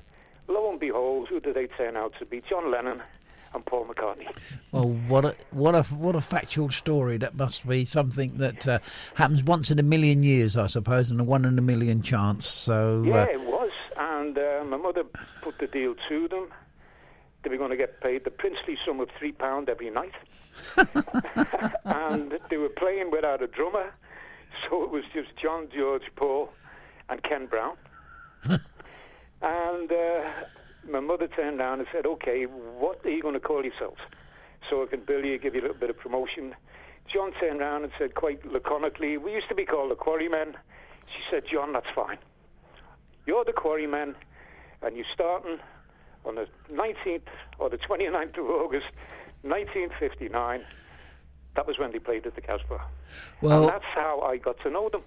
Lo 0.47 0.71
and 0.71 0.79
behold, 0.79 1.27
who 1.29 1.39
did 1.39 1.55
they 1.55 1.67
turn 1.67 1.95
out 1.95 2.13
to 2.17 2.25
be? 2.25 2.41
John 2.49 2.71
Lennon 2.71 3.03
and 3.53 3.65
Paul 3.65 3.85
McCartney. 3.85 4.27
Well, 4.71 4.89
what 5.07 5.25
a 5.25 5.35
what 5.51 5.75
a 5.75 5.83
what 5.83 6.15
a 6.15 6.21
factual 6.21 6.69
story. 6.69 7.17
That 7.17 7.35
must 7.35 7.67
be 7.67 7.85
something 7.85 8.37
that 8.37 8.67
uh, 8.67 8.79
happens 9.15 9.43
once 9.43 9.71
in 9.71 9.79
a 9.79 9.83
million 9.83 10.23
years, 10.23 10.57
I 10.57 10.67
suppose, 10.67 11.11
and 11.11 11.19
a 11.19 11.23
one 11.23 11.45
in 11.45 11.57
a 11.57 11.61
million 11.61 12.01
chance. 12.01 12.47
So 12.47 13.03
Yeah, 13.05 13.23
uh, 13.23 13.25
it 13.25 13.41
was. 13.41 13.71
And 13.97 14.37
uh, 14.37 14.63
my 14.65 14.77
mother 14.77 15.03
put 15.41 15.57
the 15.59 15.67
deal 15.67 15.95
to 16.07 16.27
them. 16.27 16.49
They 17.43 17.49
were 17.49 17.57
going 17.57 17.71
to 17.71 17.77
get 17.77 18.01
paid 18.01 18.25
the 18.25 18.31
princely 18.31 18.77
sum 18.85 18.99
of 18.99 19.09
three 19.17 19.31
pound 19.31 19.69
every 19.69 19.89
night, 19.89 20.13
and 21.85 22.37
they 22.49 22.57
were 22.57 22.69
playing 22.69 23.11
without 23.11 23.41
a 23.41 23.47
drummer, 23.47 23.93
so 24.67 24.83
it 24.83 24.91
was 24.91 25.03
just 25.13 25.29
John, 25.41 25.69
George, 25.73 26.03
Paul, 26.17 26.49
and 27.07 27.23
Ken 27.23 27.45
Brown. 27.45 27.77
and 29.41 29.91
uh, 29.91 30.31
my 30.87 30.99
mother 30.99 31.27
turned 31.27 31.59
around 31.59 31.79
and 31.79 31.87
said, 31.91 32.05
"Okay, 32.05 32.43
what 32.43 33.05
are 33.05 33.09
you 33.09 33.21
going 33.21 33.33
to 33.33 33.39
call 33.39 33.63
yourselves?" 33.63 34.01
So 34.69 34.83
I 34.83 34.85
can 34.87 35.01
bill 35.01 35.25
you, 35.25 35.37
give 35.37 35.55
you 35.55 35.61
a 35.61 35.63
little 35.63 35.77
bit 35.77 35.89
of 35.89 35.97
promotion. 35.97 36.55
John 37.11 37.31
turned 37.39 37.61
around 37.61 37.83
and 37.83 37.91
said 37.97 38.15
quite 38.15 38.45
laconically, 38.45 39.17
"We 39.17 39.33
used 39.33 39.49
to 39.49 39.55
be 39.55 39.65
called 39.65 39.91
the 39.91 39.95
Quarrymen." 39.95 40.57
She 41.07 41.21
said, 41.31 41.43
"John, 41.51 41.73
that's 41.73 41.89
fine." 41.95 42.19
You're 43.25 43.45
the 43.45 43.53
quarrymen, 43.53 44.15
and 44.81 44.95
you're 44.95 45.05
starting 45.13 45.59
on 46.25 46.35
the 46.35 46.47
19th 46.71 47.27
or 47.59 47.69
the 47.69 47.77
29th 47.77 48.37
of 48.37 48.49
August, 48.49 48.87
1959. 49.43 50.65
That 51.55 51.67
was 51.67 51.77
when 51.77 51.91
they 51.91 51.99
played 51.99 52.25
at 52.25 52.35
the 52.35 52.41
Casbah. 52.41 52.81
well, 53.41 53.61
and 53.61 53.69
that's 53.69 53.85
how 53.85 54.21
I 54.21 54.37
got 54.37 54.59
to 54.61 54.69
know 54.69 54.89
them. 54.89 55.03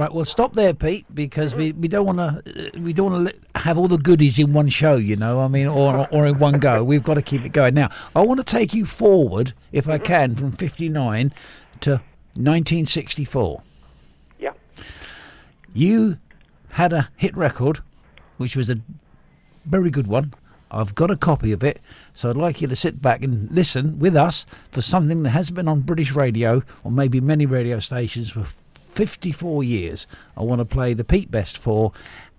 Right. 0.00 0.12
Well, 0.12 0.24
stop 0.24 0.54
there, 0.54 0.74
Pete, 0.74 1.06
because 1.14 1.54
we, 1.54 1.72
we 1.72 1.88
don't 1.88 2.06
want 2.06 2.18
to 2.18 2.74
uh, 2.74 2.80
we 2.80 2.92
don't 2.92 3.12
want 3.12 3.28
to 3.28 3.60
have 3.60 3.78
all 3.78 3.88
the 3.88 3.98
goodies 3.98 4.38
in 4.38 4.52
one 4.52 4.68
show. 4.68 4.96
You 4.96 5.16
know, 5.16 5.40
I 5.40 5.48
mean, 5.48 5.66
or 5.66 6.08
or 6.10 6.26
in 6.26 6.38
one 6.38 6.58
go. 6.58 6.82
We've 6.82 7.02
got 7.02 7.14
to 7.14 7.22
keep 7.22 7.44
it 7.44 7.50
going. 7.50 7.74
Now, 7.74 7.90
I 8.14 8.22
want 8.22 8.40
to 8.40 8.44
take 8.44 8.74
you 8.74 8.84
forward, 8.84 9.52
if 9.72 9.88
I 9.88 9.98
can, 9.98 10.34
from 10.34 10.52
'59 10.52 11.32
to 11.80 11.90
1964. 11.90 13.62
Yeah. 14.38 14.52
You 15.72 16.18
had 16.70 16.92
a 16.92 17.08
hit 17.16 17.36
record, 17.36 17.80
which 18.38 18.56
was 18.56 18.70
a 18.70 18.80
very 19.66 19.90
good 19.90 20.06
one, 20.06 20.34
I've 20.70 20.94
got 20.94 21.10
a 21.10 21.16
copy 21.16 21.50
of 21.52 21.64
it, 21.64 21.80
so 22.14 22.30
I'd 22.30 22.36
like 22.36 22.60
you 22.60 22.68
to 22.68 22.76
sit 22.76 23.02
back 23.02 23.22
and 23.22 23.50
listen 23.50 23.98
with 23.98 24.14
us 24.14 24.46
for 24.70 24.80
something 24.80 25.22
that 25.24 25.30
hasn't 25.30 25.56
been 25.56 25.68
on 25.68 25.80
British 25.80 26.12
radio 26.12 26.62
or 26.84 26.92
maybe 26.92 27.20
many 27.20 27.44
radio 27.44 27.80
stations 27.80 28.30
for 28.30 28.46
54 28.90 29.64
years. 29.64 30.06
I 30.36 30.42
want 30.42 30.58
to 30.58 30.64
play 30.64 30.94
the 30.94 31.04
Pete 31.04 31.30
Best 31.30 31.56
4 31.56 31.92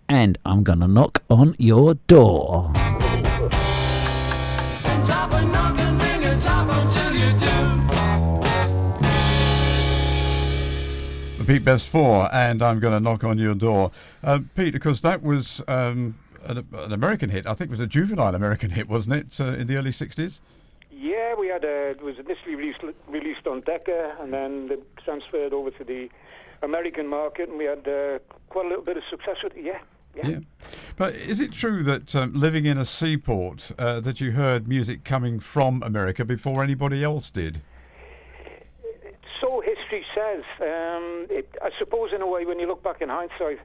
and 0.08 0.38
I'm 0.46 0.64
going 0.64 0.80
to 0.80 0.88
knock 0.88 1.24
on 1.30 1.56
your 1.58 1.96
door. 1.96 2.72
The 11.38 11.46
Pete 11.48 11.66
Best 11.66 11.88
4 11.88 12.30
and 12.34 12.62
I'm 12.62 12.80
going 12.80 12.94
to 12.94 13.00
knock 13.00 13.24
on 13.24 13.38
your 13.38 13.56
door. 13.56 13.92
Uh, 14.24 14.40
Pete, 14.54 14.74
because 14.74 15.02
that 15.02 15.24
was 15.24 15.64
um, 15.68 16.20
an, 16.46 16.68
an, 16.74 16.92
American 16.92 17.30
hit. 17.30 17.48
I 17.48 17.54
think 17.54 17.70
it 17.70 17.72
was 17.72 17.80
a 17.80 17.88
juvenile 17.88 18.36
American 18.36 18.72
hit, 18.72 18.90
wasn't 18.90 19.16
it, 19.16 19.40
uh, 19.40 19.54
in 19.54 19.68
the 19.68 19.78
early 19.78 19.92
60s? 19.92 20.42
Yeah, 20.92 21.36
we 21.36 21.48
had 21.48 21.64
a, 21.64 21.92
it 21.92 22.04
was 22.04 22.20
initially 22.20 22.56
released, 22.56 22.84
released 23.08 23.48
on 23.48 23.62
Decca 23.62 24.18
and 24.20 24.34
then 24.34 24.70
transferred 25.04 25.54
over 25.54 25.72
to 25.72 25.84
the 25.84 26.10
American 26.62 27.08
market, 27.08 27.50
and 27.50 27.58
we 27.58 27.66
had 27.66 27.88
uh, 27.88 28.20
quite 28.50 28.66
a 28.66 28.70
little 28.70 28.84
bit 28.84 28.98
of 28.98 29.04
success 29.10 29.38
with 29.44 29.56
it. 29.58 29.64
Yeah. 29.64 29.80
Yeah. 30.16 30.28
yeah. 30.28 30.40
But 30.98 31.16
is 31.16 31.40
it 31.40 31.54
true 31.54 31.84
that 31.84 32.16
um, 32.16 32.34
living 32.34 32.66
in 32.66 32.78
a 32.78 32.86
seaport, 32.86 33.72
uh, 33.80 34.00
that 34.02 34.20
you 34.20 34.32
heard 34.32 34.68
music 34.68 35.04
coming 35.04 35.40
from 35.40 35.82
America 35.84 36.26
before 36.26 36.64
anybody 36.64 37.04
else 37.04 37.30
did? 37.30 37.62
So 39.40 39.62
history 39.62 40.06
says. 40.14 40.44
Um, 40.60 41.28
it, 41.30 41.56
I 41.62 41.70
suppose, 41.80 42.12
in 42.14 42.22
a 42.22 42.28
way, 42.28 42.46
when 42.46 42.60
you 42.60 42.68
look 42.68 42.84
back 42.84 43.02
in 43.02 43.10
hindsight, 43.10 43.60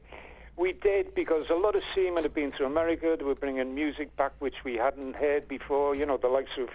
we 0.57 0.73
did 0.73 1.15
because 1.15 1.51
a 1.51 1.55
lot 1.55 1.77
of 1.77 1.83
seamen 1.95 2.23
had 2.23 2.33
been 2.33 2.53
to 2.53 2.65
America. 2.65 3.15
They 3.19 3.25
were 3.25 3.35
bringing 3.35 3.75
music 3.75 4.15
back 4.17 4.33
which 4.39 4.65
we 4.65 4.75
hadn't 4.75 5.17
heard 5.17 5.49
before. 5.49 5.95
You 5.95 6.07
know, 6.07 6.17
the 6.17 6.29
likes 6.29 6.57
of 6.59 6.69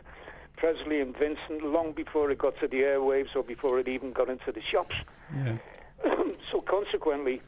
Presley 0.58 1.02
and 1.02 1.18
Vincent, 1.18 1.64
long 1.64 1.92
before 1.94 2.30
it 2.30 2.38
got 2.38 2.60
to 2.60 2.68
the 2.68 2.82
airwaves 2.82 3.36
or 3.36 3.44
before 3.44 3.80
it 3.80 3.88
even 3.88 4.12
got 4.12 4.30
into 4.30 4.52
the 4.52 4.62
shops. 4.62 4.96
Yeah. 5.36 5.58
so 6.52 6.62
consequently, 6.62 7.42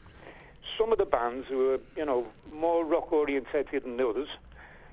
some 0.77 0.91
of 0.91 0.97
the 0.97 1.05
bands 1.05 1.47
who 1.47 1.57
were, 1.57 1.79
you 1.95 2.05
know, 2.05 2.27
more 2.51 2.85
rock 2.85 3.11
orientated 3.11 3.83
than 3.83 3.99
others, 3.99 4.27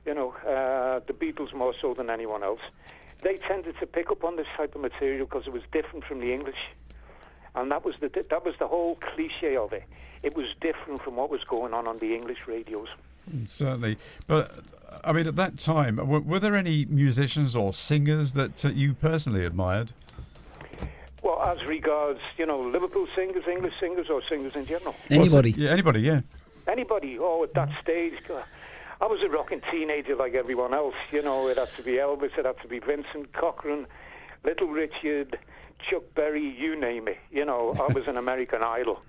you 0.07 0.15
know, 0.15 0.31
uh, 0.47 1.01
the 1.07 1.13
Beatles 1.13 1.55
more 1.55 1.75
so 1.81 1.95
than 1.95 2.11
anyone 2.11 2.43
else, 2.43 2.61
they 3.23 3.37
tended 3.49 3.79
to 3.81 3.87
pick 3.87 4.11
up 4.11 4.25
on 4.25 4.37
this 4.37 4.47
type 4.57 4.75
of 4.75 4.81
material 4.81 5.27
because 5.27 5.47
it 5.47 5.53
was 5.53 5.63
different 5.73 6.05
from 6.05 6.21
the 6.21 6.33
English, 6.33 6.71
and 7.55 7.71
that 7.71 7.85
was 7.85 7.95
the 8.01 8.09
that 8.09 8.45
was 8.45 8.55
the 8.59 8.67
whole 8.67 8.97
cliche 8.97 9.57
of 9.57 9.73
it. 9.73 9.85
It 10.23 10.35
was 10.35 10.47
different 10.61 11.03
from 11.03 11.17
what 11.17 11.31
was 11.31 11.45
going 11.45 11.75
on 11.75 11.87
on 11.87 11.99
the 11.99 12.15
English 12.15 12.47
radios. 12.47 12.89
Mm, 13.31 13.49
certainly, 13.49 13.99
but 14.27 14.61
I 15.05 15.13
mean, 15.13 15.27
at 15.27 15.37
that 15.37 15.59
time, 15.59 15.97
were, 15.97 16.21
were 16.21 16.39
there 16.39 16.57
any 16.57 16.87
musicians 16.87 17.55
or 17.55 17.73
singers 17.73 18.33
that 18.33 18.65
uh, 18.65 18.71
you 18.71 18.95
personally 18.95 19.45
admired? 19.45 19.93
Well, 21.41 21.57
as 21.57 21.67
regards, 21.67 22.21
you 22.37 22.45
know, 22.45 22.61
Liverpool 22.61 23.07
singers, 23.17 23.45
English 23.51 23.73
singers, 23.81 24.11
or 24.11 24.21
singers 24.29 24.55
in 24.55 24.67
general. 24.67 24.95
Anybody? 25.09 25.53
yeah, 25.53 25.71
anybody, 25.71 26.01
yeah. 26.01 26.21
Anybody. 26.69 27.19
Oh, 27.19 27.43
at 27.45 27.55
that 27.55 27.71
stage, 27.81 28.15
uh, 28.29 28.43
I 29.01 29.07
was 29.07 29.23
a 29.23 29.29
rocking 29.31 29.63
teenager 29.71 30.15
like 30.17 30.35
everyone 30.35 30.75
else. 30.75 30.95
You 31.11 31.23
know, 31.23 31.49
it 31.49 31.57
had 31.57 31.75
to 31.77 31.83
be 31.83 31.93
Elvis, 31.93 32.37
it 32.37 32.45
had 32.45 32.61
to 32.61 32.69
be 32.69 32.79
Vincent 32.79 33.33
Cochran, 33.33 33.87
Little 34.45 34.69
Richard, 34.69 35.39
Chuck 35.89 36.03
Berry, 36.15 36.45
you 36.47 36.79
name 36.79 37.09
it. 37.09 37.19
You 37.31 37.47
know, 37.47 37.75
I 37.81 37.91
was 37.91 38.07
an 38.07 38.19
American 38.19 38.63
Idol. 38.63 39.01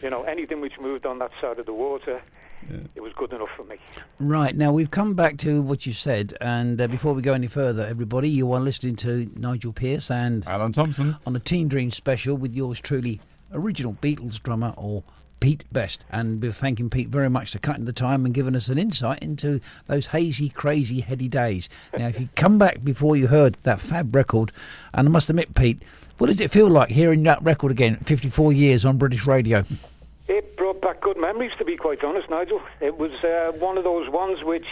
You 0.00 0.08
know, 0.08 0.22
anything 0.22 0.62
which 0.62 0.80
moved 0.80 1.04
on 1.04 1.18
that 1.18 1.32
side 1.40 1.58
of 1.58 1.66
the 1.66 1.74
water 1.74 2.22
yeah. 2.70 2.78
it 2.94 3.00
was 3.00 3.12
good 3.14 3.32
enough 3.32 3.48
for 3.56 3.64
me. 3.64 3.76
Right 4.18 4.54
now, 4.56 4.72
we've 4.72 4.90
come 4.90 5.14
back 5.14 5.36
to 5.38 5.62
what 5.62 5.86
you 5.86 5.92
said, 5.92 6.34
and 6.40 6.80
uh, 6.80 6.88
before 6.88 7.14
we 7.14 7.22
go 7.22 7.32
any 7.32 7.46
further, 7.46 7.86
everybody, 7.86 8.28
you 8.28 8.52
are 8.52 8.60
listening 8.60 8.96
to 8.96 9.30
Nigel 9.36 9.72
Pearce 9.72 10.10
and 10.10 10.46
Alan 10.46 10.72
Thompson 10.72 11.16
on 11.26 11.36
a 11.36 11.40
Teen 11.40 11.68
Dream 11.68 11.90
special 11.90 12.36
with 12.36 12.54
yours 12.54 12.80
truly, 12.80 13.20
original 13.52 13.94
Beatles 13.94 14.42
drummer 14.42 14.74
or 14.76 15.04
Pete 15.44 15.64
Best. 15.72 16.06
And 16.10 16.40
we're 16.40 16.52
thanking 16.52 16.88
Pete 16.88 17.10
very 17.10 17.28
much 17.28 17.52
for 17.52 17.58
cutting 17.58 17.84
the 17.84 17.92
time 17.92 18.24
and 18.24 18.32
giving 18.32 18.56
us 18.56 18.68
an 18.68 18.78
insight 18.78 19.22
into 19.22 19.60
those 19.86 20.06
hazy, 20.06 20.48
crazy, 20.48 21.00
heady 21.00 21.28
days. 21.28 21.68
Now, 21.98 22.08
if 22.08 22.18
you 22.18 22.30
come 22.34 22.58
back 22.58 22.82
before 22.82 23.14
you 23.14 23.26
heard 23.26 23.56
that 23.56 23.78
fab 23.78 24.14
record, 24.16 24.52
and 24.94 25.06
I 25.06 25.10
must 25.10 25.28
admit, 25.28 25.54
Pete, 25.54 25.82
what 26.16 26.28
does 26.28 26.40
it 26.40 26.50
feel 26.50 26.68
like 26.68 26.88
hearing 26.88 27.22
that 27.24 27.42
record 27.42 27.72
again, 27.72 27.96
54 27.96 28.54
years 28.54 28.84
on 28.86 28.96
British 28.96 29.26
radio? 29.26 29.64
It 30.26 30.56
brought 30.56 30.80
back 30.80 31.00
good 31.00 31.18
memories, 31.18 31.52
to 31.58 31.64
be 31.64 31.76
quite 31.76 32.02
honest, 32.02 32.30
Nigel. 32.30 32.62
It 32.80 32.96
was 32.96 33.12
uh, 33.22 33.52
one 33.58 33.76
of 33.76 33.84
those 33.84 34.08
ones 34.08 34.42
which, 34.42 34.66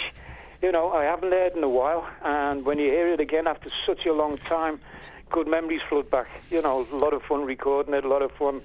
you 0.62 0.72
know, 0.72 0.90
I 0.90 1.04
haven't 1.04 1.32
heard 1.32 1.54
in 1.54 1.62
a 1.62 1.68
while, 1.68 2.08
and 2.22 2.64
when 2.64 2.78
you 2.78 2.90
hear 2.90 3.08
it 3.08 3.20
again 3.20 3.46
after 3.46 3.68
such 3.84 4.06
a 4.06 4.12
long 4.14 4.38
time, 4.38 4.80
good 5.28 5.46
memories 5.46 5.82
flood 5.88 6.10
back. 6.10 6.28
You 6.50 6.62
know, 6.62 6.86
a 6.90 6.96
lot 6.96 7.12
of 7.12 7.22
fun 7.22 7.44
recording 7.44 7.92
it, 7.92 8.04
a 8.04 8.08
lot 8.08 8.24
of 8.24 8.32
fun, 8.32 8.62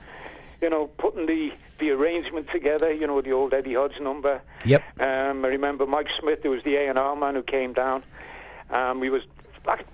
you 0.62 0.70
know, 0.70 0.88
putting 0.88 1.26
the 1.26 1.52
the 1.80 1.92
arrangement 1.92 2.50
together. 2.50 2.92
You 2.92 3.06
know, 3.06 3.22
the 3.22 3.34
old 3.34 3.54
Eddie 3.54 3.74
Hodge 3.74 4.00
number. 4.00 4.42
Yep. 4.66 4.84
Um, 5.02 5.44
I 5.46 5.50
remember 5.50 5.86
Mike 5.86 6.08
Smith, 6.20 6.40
who 6.44 6.52
was 6.52 6.64
the 6.64 6.76
A 6.78 6.90
and 6.90 6.98
R 6.98 7.16
man 7.16 7.36
who 7.36 7.44
came 7.44 7.74
down. 7.74 8.04
Um, 8.70 9.00
we 9.00 9.10
was 9.10 9.24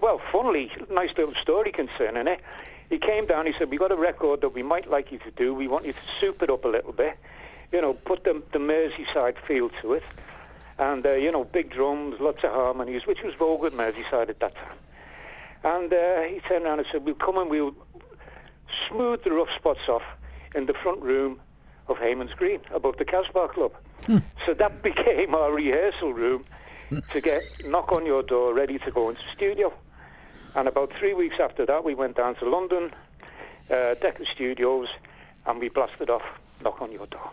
well, 0.01 0.21
funnily, 0.31 0.71
nice 0.91 1.17
little 1.17 1.33
story 1.33 1.71
concerning 1.71 2.27
it. 2.27 2.39
He 2.93 3.00
came 3.00 3.25
down. 3.25 3.47
He 3.47 3.53
said, 3.53 3.71
"We 3.71 3.77
got 3.77 3.91
a 3.91 3.95
record 3.95 4.41
that 4.41 4.53
we 4.53 4.62
might 4.62 4.88
like 4.88 5.12
you 5.12 5.17
to 5.17 5.31
do. 5.31 5.55
We 5.55 5.67
want 5.67 5.83
you 5.83 5.93
to 5.93 6.05
soup 6.19 6.43
it 6.43 6.51
up 6.51 6.63
a 6.63 6.67
little 6.67 6.93
bit. 6.93 7.17
You 7.71 7.81
know, 7.81 7.93
put 7.93 8.23
the 8.23 8.43
the 8.51 8.59
Merseyside 8.59 9.38
feel 9.47 9.71
to 9.81 9.93
it, 9.93 10.03
and 10.77 11.03
uh, 11.03 11.13
you 11.13 11.31
know, 11.31 11.43
big 11.43 11.71
drums, 11.71 12.19
lots 12.19 12.43
of 12.43 12.51
harmonies, 12.51 13.07
which 13.07 13.23
was 13.23 13.33
vogue 13.33 13.65
at 13.65 13.71
Merseyside 13.71 14.29
at 14.29 14.39
that 14.41 14.55
time." 14.55 14.77
And 15.63 15.91
uh, 15.91 16.21
he 16.31 16.39
turned 16.47 16.65
around 16.65 16.79
and 16.81 16.88
said, 16.91 17.03
"We'll 17.03 17.15
come 17.15 17.39
and 17.39 17.50
we'll 17.50 17.73
smooth 18.88 19.23
the 19.23 19.31
rough 19.31 19.50
spots 19.57 19.89
off 19.89 20.03
in 20.53 20.67
the 20.67 20.75
front 20.75 21.01
room 21.01 21.41
of 21.88 21.97
Hayman's 21.97 22.33
Green 22.33 22.59
above 22.71 22.97
the 22.97 23.05
Casbah 23.05 23.47
Club." 23.47 23.73
Hmm. 24.05 24.19
So 24.45 24.53
that 24.53 24.83
became 24.89 25.33
our 25.33 25.51
rehearsal 25.51 26.13
room 26.13 26.45
to 27.09 27.21
get 27.21 27.41
knock 27.65 27.91
on 27.91 28.05
your 28.05 28.21
door, 28.21 28.53
ready 28.53 28.77
to 28.77 28.91
go 28.91 29.09
into 29.09 29.23
studio. 29.33 29.73
And 30.55 30.67
about 30.67 30.91
three 30.91 31.13
weeks 31.13 31.36
after 31.39 31.65
that, 31.65 31.83
we 31.83 31.95
went 31.95 32.15
down 32.15 32.36
to 32.36 32.50
London, 32.50 32.93
uh, 33.69 33.95
Decca 33.95 34.25
Studios, 34.33 34.88
and 35.45 35.60
we 35.60 35.69
blasted 35.69 36.10
off 36.10 36.24
Knock 36.63 36.81
on 36.81 36.91
Your 36.91 37.07
Door. 37.07 37.31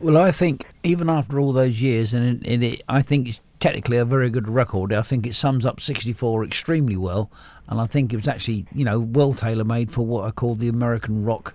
Well, 0.00 0.16
I 0.16 0.30
think 0.30 0.64
even 0.82 1.10
after 1.10 1.38
all 1.38 1.52
those 1.52 1.80
years, 1.80 2.14
and 2.14 2.44
it, 2.44 2.62
it, 2.62 2.82
I 2.88 3.02
think 3.02 3.28
it's 3.28 3.40
technically 3.58 3.96
a 3.96 4.04
very 4.04 4.30
good 4.30 4.48
record. 4.48 4.92
I 4.92 5.02
think 5.02 5.26
it 5.26 5.34
sums 5.34 5.66
up 5.66 5.80
64 5.80 6.44
extremely 6.44 6.96
well, 6.96 7.30
and 7.68 7.80
I 7.80 7.86
think 7.86 8.12
it 8.12 8.16
was 8.16 8.28
actually, 8.28 8.66
you 8.74 8.84
know, 8.84 9.00
well 9.00 9.32
tailor 9.32 9.64
made 9.64 9.90
for 9.90 10.06
what 10.06 10.24
I 10.24 10.30
call 10.30 10.54
the 10.54 10.68
American 10.68 11.24
rock 11.24 11.54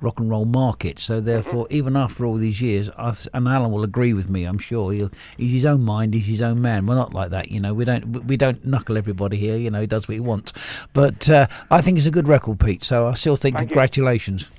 rock 0.00 0.20
and 0.20 0.30
roll 0.30 0.44
market. 0.44 0.98
So 0.98 1.20
therefore, 1.20 1.64
mm-hmm. 1.64 1.74
even 1.74 1.96
after 1.96 2.24
all 2.24 2.36
these 2.36 2.60
years, 2.60 2.90
and 2.98 3.48
Alan 3.48 3.70
will 3.70 3.84
agree 3.84 4.12
with 4.12 4.28
me, 4.28 4.44
I'm 4.44 4.58
sure 4.58 4.92
he'll, 4.92 5.10
he's 5.36 5.52
his 5.52 5.66
own 5.66 5.82
mind, 5.82 6.14
he's 6.14 6.26
his 6.26 6.42
own 6.42 6.60
man. 6.60 6.86
We're 6.86 6.94
not 6.94 7.14
like 7.14 7.30
that, 7.30 7.50
you 7.50 7.60
know. 7.60 7.74
We 7.74 7.84
don't 7.84 8.24
we 8.24 8.36
don't 8.36 8.64
knuckle 8.64 8.96
everybody 8.96 9.36
here. 9.36 9.56
You 9.56 9.70
know, 9.70 9.80
he 9.80 9.86
does 9.86 10.08
what 10.08 10.14
he 10.14 10.20
wants. 10.20 10.52
But 10.92 11.30
uh, 11.30 11.46
I 11.70 11.80
think 11.80 11.98
it's 11.98 12.06
a 12.06 12.10
good 12.10 12.28
record, 12.28 12.60
Pete. 12.60 12.82
So 12.82 13.06
I 13.06 13.14
still 13.14 13.36
think 13.36 13.56
Thank 13.56 13.68
congratulations. 13.68 14.50
You. 14.50 14.56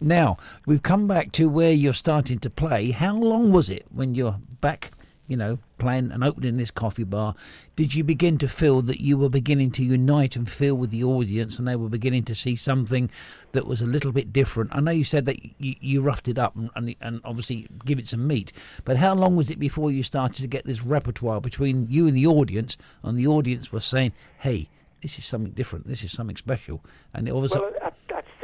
Now 0.00 0.36
we've 0.66 0.82
come 0.82 1.08
back 1.08 1.32
to 1.32 1.48
where 1.48 1.72
you're 1.72 1.92
starting 1.92 2.38
to 2.40 2.50
play. 2.50 2.92
How 2.92 3.14
long 3.14 3.52
was 3.52 3.68
it 3.68 3.86
when 3.90 4.14
you're 4.14 4.38
back 4.60 4.92
you 5.28 5.36
know, 5.36 5.58
playing 5.76 6.10
and 6.10 6.24
opening 6.24 6.56
this 6.56 6.70
coffee 6.70 7.04
bar, 7.04 7.34
did 7.76 7.94
you 7.94 8.02
begin 8.02 8.38
to 8.38 8.48
feel 8.48 8.80
that 8.80 9.00
you 9.00 9.16
were 9.16 9.28
beginning 9.28 9.70
to 9.72 9.84
unite 9.84 10.34
and 10.34 10.50
feel 10.50 10.74
with 10.74 10.90
the 10.90 11.04
audience 11.04 11.58
and 11.58 11.68
they 11.68 11.76
were 11.76 11.88
beginning 11.88 12.24
to 12.24 12.34
see 12.34 12.56
something 12.56 13.10
that 13.52 13.66
was 13.66 13.82
a 13.82 13.86
little 13.86 14.10
bit 14.10 14.32
different? 14.32 14.74
I 14.74 14.80
know 14.80 14.90
you 14.90 15.04
said 15.04 15.26
that 15.26 15.38
you, 15.60 15.76
you 15.80 16.00
roughed 16.00 16.28
it 16.28 16.38
up 16.38 16.56
and, 16.56 16.70
and, 16.74 16.94
and, 17.00 17.20
obviously 17.24 17.68
give 17.84 17.98
it 17.98 18.06
some 18.06 18.26
meat, 18.26 18.52
but 18.84 18.96
how 18.96 19.14
long 19.14 19.36
was 19.36 19.50
it 19.50 19.58
before 19.58 19.90
you 19.90 20.02
started 20.02 20.40
to 20.40 20.48
get 20.48 20.64
this 20.64 20.82
repertoire 20.82 21.40
between 21.40 21.86
you 21.90 22.06
and 22.06 22.16
the 22.16 22.26
audience 22.26 22.78
and 23.02 23.18
the 23.18 23.26
audience 23.26 23.70
was 23.70 23.84
saying, 23.84 24.12
hey, 24.38 24.68
this 25.02 25.18
is 25.18 25.24
something 25.26 25.52
different, 25.52 25.86
this 25.86 26.02
is 26.02 26.10
something 26.10 26.36
special? 26.36 26.82
And 27.12 27.28
it 27.28 27.32
all 27.32 27.38
of 27.38 27.44
a 27.44 27.48
sudden. 27.50 27.74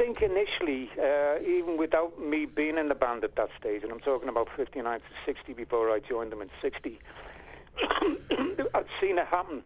Think 0.05 0.21
initially, 0.21 0.89
uh, 1.01 1.39
even 1.41 1.77
without 1.77 2.21
me 2.21 2.45
being 2.45 2.77
in 2.77 2.89
the 2.89 2.95
band 2.95 3.23
at 3.23 3.35
that 3.35 3.49
stage, 3.59 3.81
and 3.83 3.91
I'm 3.91 3.99
talking 3.99 4.29
about 4.29 4.47
59 4.55 4.99
to 4.99 5.05
60 5.25 5.53
before 5.53 5.89
I 5.89 5.99
joined 5.99 6.31
them 6.31 6.41
in 6.41 6.49
60, 6.61 6.99
I'd 8.75 8.85
seen 9.01 9.17
it 9.17 9.25
happen 9.25 9.63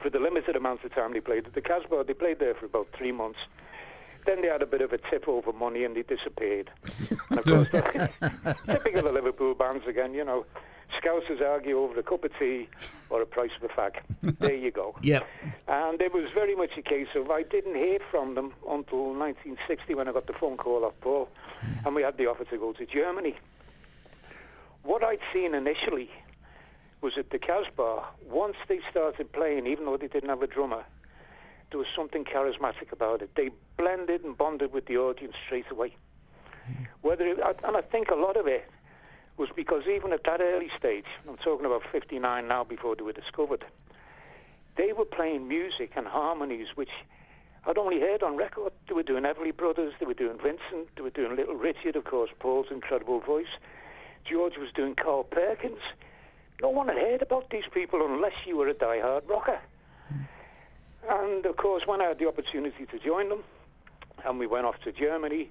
for 0.00 0.10
the 0.10 0.18
limited 0.18 0.56
amount 0.56 0.84
of 0.84 0.94
time 0.94 1.14
they 1.14 1.20
played 1.20 1.46
at 1.46 1.54
the 1.54 1.62
Casbah. 1.62 2.04
They 2.06 2.12
played 2.12 2.38
there 2.38 2.54
for 2.54 2.66
about 2.66 2.88
three 2.96 3.12
months. 3.12 3.38
Then 4.26 4.42
they 4.42 4.48
had 4.48 4.62
a 4.62 4.66
bit 4.66 4.82
of 4.82 4.92
a 4.92 4.98
tip 4.98 5.26
over 5.26 5.52
money 5.52 5.84
and 5.84 5.96
they 5.96 6.02
disappeared. 6.02 6.70
and 7.30 7.38
of 7.38 7.44
course, 7.44 7.68
typical 8.66 9.06
of 9.06 9.14
Liverpool 9.14 9.54
bands 9.54 9.86
again, 9.86 10.12
you 10.12 10.24
know. 10.24 10.44
Scousers 11.00 11.40
argue 11.40 11.78
over 11.78 11.98
a 11.98 12.02
cup 12.02 12.24
of 12.24 12.38
tea 12.38 12.68
or 13.10 13.22
a 13.22 13.26
price 13.26 13.50
of 13.56 13.70
a 13.70 13.72
fag. 13.72 13.96
there 14.38 14.54
you 14.54 14.70
go. 14.70 14.96
Yep. 15.02 15.26
And 15.68 16.00
it 16.00 16.12
was 16.12 16.30
very 16.32 16.54
much 16.54 16.76
a 16.76 16.82
case 16.82 17.08
of 17.14 17.30
I 17.30 17.42
didn't 17.42 17.76
hear 17.76 17.98
from 18.10 18.34
them 18.34 18.52
until 18.68 19.12
1960 19.14 19.94
when 19.94 20.08
I 20.08 20.12
got 20.12 20.26
the 20.26 20.32
phone 20.32 20.56
call 20.56 20.84
off 20.84 20.94
Paul, 21.00 21.28
and 21.84 21.94
we 21.94 22.02
had 22.02 22.16
the 22.16 22.26
offer 22.26 22.44
to 22.44 22.58
go 22.58 22.72
to 22.72 22.86
Germany. 22.86 23.36
What 24.82 25.02
I'd 25.02 25.20
seen 25.32 25.54
initially 25.54 26.10
was 27.00 27.14
at 27.18 27.30
the 27.30 27.38
Casbah. 27.38 28.04
Once 28.28 28.56
they 28.68 28.80
started 28.90 29.32
playing, 29.32 29.66
even 29.66 29.84
though 29.84 29.96
they 29.96 30.08
didn't 30.08 30.30
have 30.30 30.42
a 30.42 30.46
drummer, 30.46 30.84
there 31.70 31.78
was 31.78 31.88
something 31.96 32.24
charismatic 32.24 32.92
about 32.92 33.22
it. 33.22 33.30
They 33.34 33.50
blended 33.76 34.24
and 34.24 34.36
bonded 34.36 34.72
with 34.72 34.86
the 34.86 34.96
audience 34.96 35.34
straight 35.46 35.70
away. 35.70 35.96
Hmm. 36.66 36.84
Whether 37.02 37.26
it, 37.26 37.38
and 37.64 37.76
I 37.76 37.80
think 37.80 38.08
a 38.10 38.14
lot 38.14 38.36
of 38.36 38.46
it 38.46 38.70
was 39.36 39.48
because 39.54 39.82
even 39.86 40.12
at 40.12 40.24
that 40.24 40.40
early 40.40 40.70
stage, 40.78 41.06
I'm 41.28 41.36
talking 41.38 41.66
about 41.66 41.82
59 41.90 42.46
now 42.46 42.64
before 42.64 42.94
they 42.94 43.02
were 43.02 43.12
discovered, 43.12 43.64
they 44.76 44.92
were 44.92 45.04
playing 45.04 45.48
music 45.48 45.92
and 45.96 46.06
harmonies 46.06 46.68
which 46.74 46.90
I'd 47.66 47.78
only 47.78 48.00
heard 48.00 48.22
on 48.22 48.36
record. 48.36 48.72
They 48.88 48.94
were 48.94 49.02
doing 49.02 49.24
Everly 49.24 49.56
Brothers, 49.56 49.94
they 49.98 50.06
were 50.06 50.14
doing 50.14 50.36
Vincent, 50.36 50.88
they 50.96 51.02
were 51.02 51.10
doing 51.10 51.34
Little 51.34 51.54
Richard, 51.54 51.96
of 51.96 52.04
course, 52.04 52.30
Paul's 52.38 52.66
incredible 52.70 53.20
voice. 53.20 53.46
George 54.24 54.56
was 54.58 54.70
doing 54.74 54.94
Carl 54.94 55.24
Perkins. 55.24 55.80
No 56.60 56.68
one 56.70 56.88
had 56.88 56.98
heard 56.98 57.22
about 57.22 57.50
these 57.50 57.64
people 57.72 58.04
unless 58.04 58.34
you 58.46 58.56
were 58.56 58.68
a 58.68 58.74
die-hard 58.74 59.24
rocker. 59.28 59.58
And 61.08 61.44
of 61.46 61.56
course, 61.56 61.86
when 61.86 62.00
I 62.00 62.04
had 62.04 62.18
the 62.18 62.28
opportunity 62.28 62.86
to 62.86 62.98
join 62.98 63.28
them, 63.28 63.44
and 64.24 64.38
we 64.38 64.46
went 64.46 64.66
off 64.66 64.80
to 64.84 64.92
Germany, 64.92 65.50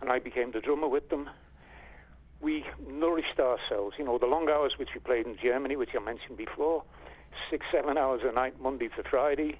and 0.00 0.10
I 0.10 0.18
became 0.18 0.50
the 0.52 0.60
drummer 0.60 0.88
with 0.88 1.08
them, 1.10 1.28
we 2.40 2.64
nourished 2.86 3.38
ourselves. 3.38 3.96
You 3.98 4.04
know, 4.04 4.18
the 4.18 4.26
long 4.26 4.48
hours 4.48 4.74
which 4.78 4.90
we 4.94 5.00
played 5.00 5.26
in 5.26 5.36
Germany, 5.42 5.76
which 5.76 5.90
I 5.94 6.04
mentioned 6.04 6.36
before, 6.36 6.84
six, 7.50 7.66
seven 7.72 7.98
hours 7.98 8.22
a 8.24 8.32
night, 8.32 8.60
Monday 8.60 8.88
to 8.88 9.02
Friday. 9.02 9.58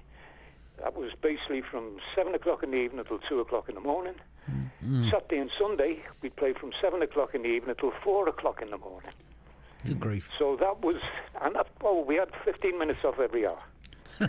That 0.81 0.95
was 0.95 1.11
basically 1.21 1.61
from 1.61 1.97
seven 2.15 2.33
o'clock 2.33 2.63
in 2.63 2.71
the 2.71 2.77
evening 2.77 2.99
until 2.99 3.19
two 3.19 3.41
o'clock 3.41 3.67
in 3.67 3.75
the 3.75 3.81
morning. 3.81 4.15
Mm. 4.83 5.11
Saturday 5.11 5.37
and 5.37 5.51
Sunday, 5.59 5.99
we 6.21 6.29
played 6.29 6.57
from 6.57 6.71
seven 6.81 7.01
o'clock 7.01 7.35
in 7.35 7.41
the 7.41 7.49
evening 7.49 7.71
until 7.71 7.91
four 8.03 8.29
o'clock 8.29 8.61
in 8.61 8.69
the 8.69 8.77
morning. 8.77 9.11
Good 9.85 9.99
grief! 9.99 10.29
So 10.39 10.55
that 10.57 10.81
was, 10.81 10.95
and 11.41 11.55
that, 11.55 11.67
oh, 11.81 12.01
we 12.01 12.15
had 12.15 12.29
fifteen 12.45 12.79
minutes 12.79 12.99
off 13.03 13.19
every 13.19 13.45
hour. 13.45 13.59
yeah, 14.19 14.27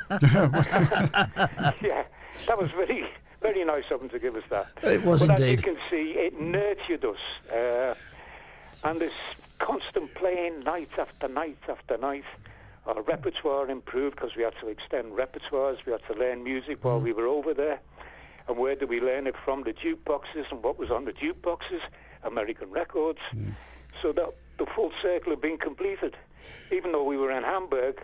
that 2.47 2.59
was 2.59 2.71
very, 2.71 3.05
very 3.41 3.65
nice 3.65 3.85
of 3.91 4.01
them 4.01 4.09
to 4.11 4.19
give 4.19 4.37
us 4.37 4.45
that. 4.51 4.69
It 4.83 5.05
was 5.05 5.27
but 5.27 5.41
indeed. 5.41 5.59
As 5.59 5.67
you 5.67 5.75
can 5.75 5.83
see, 5.91 6.13
it 6.17 6.41
nurtured 6.41 7.05
us. 7.05 7.17
Uh, 7.53 7.95
and 8.85 9.01
this 9.01 9.13
constant 9.59 10.15
playing 10.15 10.61
night 10.61 10.91
after 10.99 11.29
night 11.29 11.59
after 11.69 11.99
night. 11.99 12.25
Our 12.87 13.03
repertoire 13.03 13.71
improved 13.71 14.17
because 14.17 14.35
we 14.37 14.43
had 14.43 14.55
to 14.61 14.69
extend 14.69 15.13
repertoires. 15.13 15.77
We 15.85 15.93
had 15.93 16.01
to 16.11 16.15
learn 16.19 16.43
music 16.43 16.83
while 16.83 16.99
mm. 16.99 17.05
we 17.05 17.13
were 17.13 17.27
over 17.27 17.53
there. 17.53 17.81
And 18.49 18.57
where 18.57 18.75
did 18.75 18.89
we 18.89 19.01
learn 19.01 19.27
it 19.27 19.35
from? 19.45 19.65
The 19.65 19.75
jukeboxes 19.75 20.51
and 20.51 20.63
what 20.63 20.79
was 20.79 20.91
on 20.91 21.05
the 21.05 21.13
jukeboxes? 21.13 21.81
American 22.25 22.71
records. 22.71 23.19
Mm. 23.35 23.53
So 24.03 24.13
that 24.13 24.35
the 24.59 24.67
full 24.75 24.93
circle 25.03 25.31
had 25.31 25.41
been 25.41 25.59
completed. 25.59 26.17
Even 26.73 26.93
though 26.93 27.05
we 27.05 27.19
were 27.19 27.31
in 27.31 27.43
Hamburg, 27.43 28.03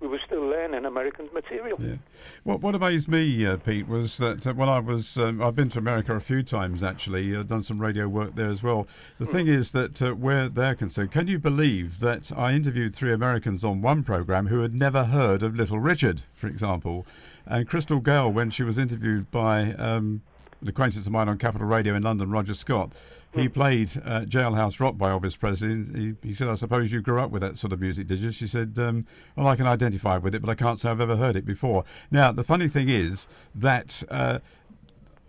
we 0.00 0.08
were 0.08 0.20
still 0.26 0.42
learning 0.42 0.84
American 0.84 1.28
material. 1.32 1.78
Yeah. 1.80 1.96
What 2.44 2.60
what 2.60 2.74
amazed 2.74 3.08
me, 3.08 3.46
uh, 3.46 3.56
Pete, 3.56 3.88
was 3.88 4.18
that 4.18 4.46
uh, 4.46 4.52
when 4.52 4.68
I 4.68 4.78
was 4.78 5.16
um, 5.18 5.42
I've 5.42 5.54
been 5.54 5.70
to 5.70 5.78
America 5.78 6.14
a 6.14 6.20
few 6.20 6.42
times 6.42 6.82
actually, 6.82 7.34
uh, 7.34 7.42
done 7.42 7.62
some 7.62 7.80
radio 7.80 8.06
work 8.06 8.34
there 8.34 8.50
as 8.50 8.62
well. 8.62 8.86
The 9.18 9.24
mm. 9.24 9.32
thing 9.32 9.46
is 9.46 9.70
that 9.72 10.02
uh, 10.02 10.14
where 10.14 10.48
they're 10.48 10.74
concerned, 10.74 11.12
can 11.12 11.28
you 11.28 11.38
believe 11.38 12.00
that 12.00 12.30
I 12.36 12.52
interviewed 12.52 12.94
three 12.94 13.12
Americans 13.12 13.64
on 13.64 13.80
one 13.80 14.02
program 14.02 14.48
who 14.48 14.60
had 14.60 14.74
never 14.74 15.04
heard 15.04 15.42
of 15.42 15.56
Little 15.56 15.78
Richard, 15.78 16.22
for 16.34 16.46
example, 16.46 17.06
and 17.46 17.66
Crystal 17.66 18.00
Gayle 18.00 18.30
when 18.30 18.50
she 18.50 18.62
was 18.62 18.78
interviewed 18.78 19.30
by. 19.30 19.72
Um, 19.74 20.22
an 20.60 20.68
acquaintance 20.68 21.06
of 21.06 21.12
mine 21.12 21.28
on 21.28 21.38
Capital 21.38 21.66
Radio 21.66 21.94
in 21.94 22.02
London, 22.02 22.30
Roger 22.30 22.54
Scott, 22.54 22.92
he 23.34 23.46
hmm. 23.46 23.52
played 23.52 23.90
uh, 24.04 24.20
Jailhouse 24.20 24.80
Rock 24.80 24.96
by 24.96 25.10
Elvis 25.10 25.38
Presley. 25.38 25.84
He, 26.22 26.28
he, 26.28 26.34
said, 26.34 26.48
I 26.48 26.54
suppose 26.54 26.92
you 26.92 27.00
grew 27.00 27.20
up 27.20 27.30
with 27.30 27.42
that 27.42 27.56
sort 27.56 27.72
of 27.72 27.80
music, 27.80 28.06
did 28.06 28.20
you? 28.20 28.32
She 28.32 28.46
said, 28.46 28.78
um, 28.78 29.06
Well, 29.36 29.46
I 29.46 29.56
can 29.56 29.66
identify 29.66 30.18
with 30.18 30.34
it, 30.34 30.42
but 30.42 30.50
I 30.50 30.54
can't 30.54 30.78
say 30.78 30.90
I've 30.90 31.00
ever 31.00 31.16
heard 31.16 31.36
it 31.36 31.44
before. 31.44 31.84
Now, 32.10 32.32
the 32.32 32.44
funny 32.44 32.68
thing 32.68 32.88
is 32.88 33.28
that. 33.54 34.02
Uh, 34.10 34.40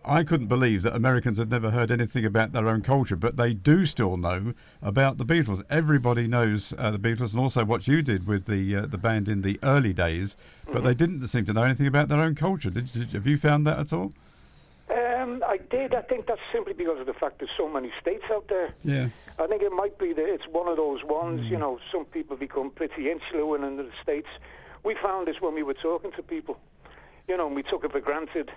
I 0.09 0.23
couldn't 0.23 0.47
believe 0.47 0.83
that 0.83 0.95
Americans 0.95 1.37
had 1.37 1.51
never 1.51 1.71
heard 1.71 1.91
anything 1.91 2.23
about 2.23 2.53
their 2.53 2.69
own 2.69 2.81
culture, 2.81 3.17
but 3.17 3.35
they 3.35 3.53
do 3.53 3.85
still 3.85 4.15
know 4.15 4.53
about 4.81 5.17
the 5.17 5.25
Beatles. 5.25 5.63
Everybody 5.69 6.27
knows 6.27 6.73
uh, 6.77 6.91
the 6.91 6.99
Beatles, 6.99 7.33
and 7.33 7.41
also 7.41 7.65
what 7.65 7.89
you 7.89 8.01
did 8.01 8.25
with 8.25 8.45
the 8.45 8.73
uh, 8.73 8.85
the 8.85 8.97
band 8.97 9.27
in 9.27 9.41
the 9.41 9.59
early 9.63 9.91
days. 9.91 10.37
But 10.65 10.75
mm-hmm. 10.75 10.85
they 10.85 10.93
didn't 10.93 11.27
seem 11.27 11.43
to 11.43 11.51
know 11.51 11.63
anything 11.63 11.87
about 11.87 12.07
their 12.07 12.19
own 12.19 12.35
culture. 12.35 12.69
Did, 12.69 12.89
did, 12.89 13.11
have 13.11 13.27
you 13.27 13.37
found 13.37 13.67
that 13.67 13.79
at 13.79 13.91
all? 13.91 14.13
I 15.69 15.75
did. 15.75 15.93
I 15.93 16.01
think 16.01 16.27
that's 16.27 16.41
simply 16.51 16.73
because 16.73 16.99
of 16.99 17.05
the 17.05 17.13
fact 17.13 17.39
there's 17.39 17.51
so 17.57 17.67
many 17.67 17.91
states 18.01 18.23
out 18.31 18.47
there. 18.47 18.73
Yeah. 18.83 19.09
I 19.39 19.47
think 19.47 19.61
it 19.61 19.71
might 19.71 19.97
be 19.97 20.13
that 20.13 20.25
it's 20.25 20.47
one 20.47 20.67
of 20.67 20.77
those 20.77 21.03
ones. 21.03 21.41
Mm. 21.41 21.49
You 21.49 21.57
know, 21.57 21.79
some 21.91 22.05
people 22.05 22.37
become 22.37 22.71
pretty 22.71 23.09
insular 23.11 23.55
in 23.65 23.77
the 23.77 23.89
states. 24.01 24.27
We 24.83 24.95
found 25.01 25.27
this 25.27 25.37
when 25.39 25.53
we 25.53 25.63
were 25.63 25.73
talking 25.73 26.11
to 26.13 26.23
people. 26.23 26.59
You 27.27 27.37
know, 27.37 27.47
and 27.47 27.55
we 27.55 27.63
took 27.63 27.83
it 27.83 27.91
for 27.91 27.99
granted. 27.99 28.51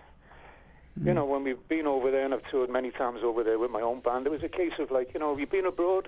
Mm. 0.98 1.06
You 1.06 1.14
know, 1.14 1.24
when 1.24 1.44
we've 1.44 1.68
been 1.68 1.86
over 1.86 2.10
there, 2.10 2.24
and 2.24 2.34
I've 2.34 2.48
toured 2.50 2.70
many 2.70 2.90
times 2.90 3.20
over 3.22 3.42
there 3.42 3.58
with 3.58 3.70
my 3.70 3.80
own 3.80 4.00
band, 4.00 4.26
it 4.26 4.30
was 4.30 4.42
a 4.42 4.48
case 4.48 4.74
of 4.78 4.90
like, 4.90 5.14
you 5.14 5.20
know, 5.20 5.30
have 5.30 5.40
you 5.40 5.46
been 5.46 5.66
abroad? 5.66 6.06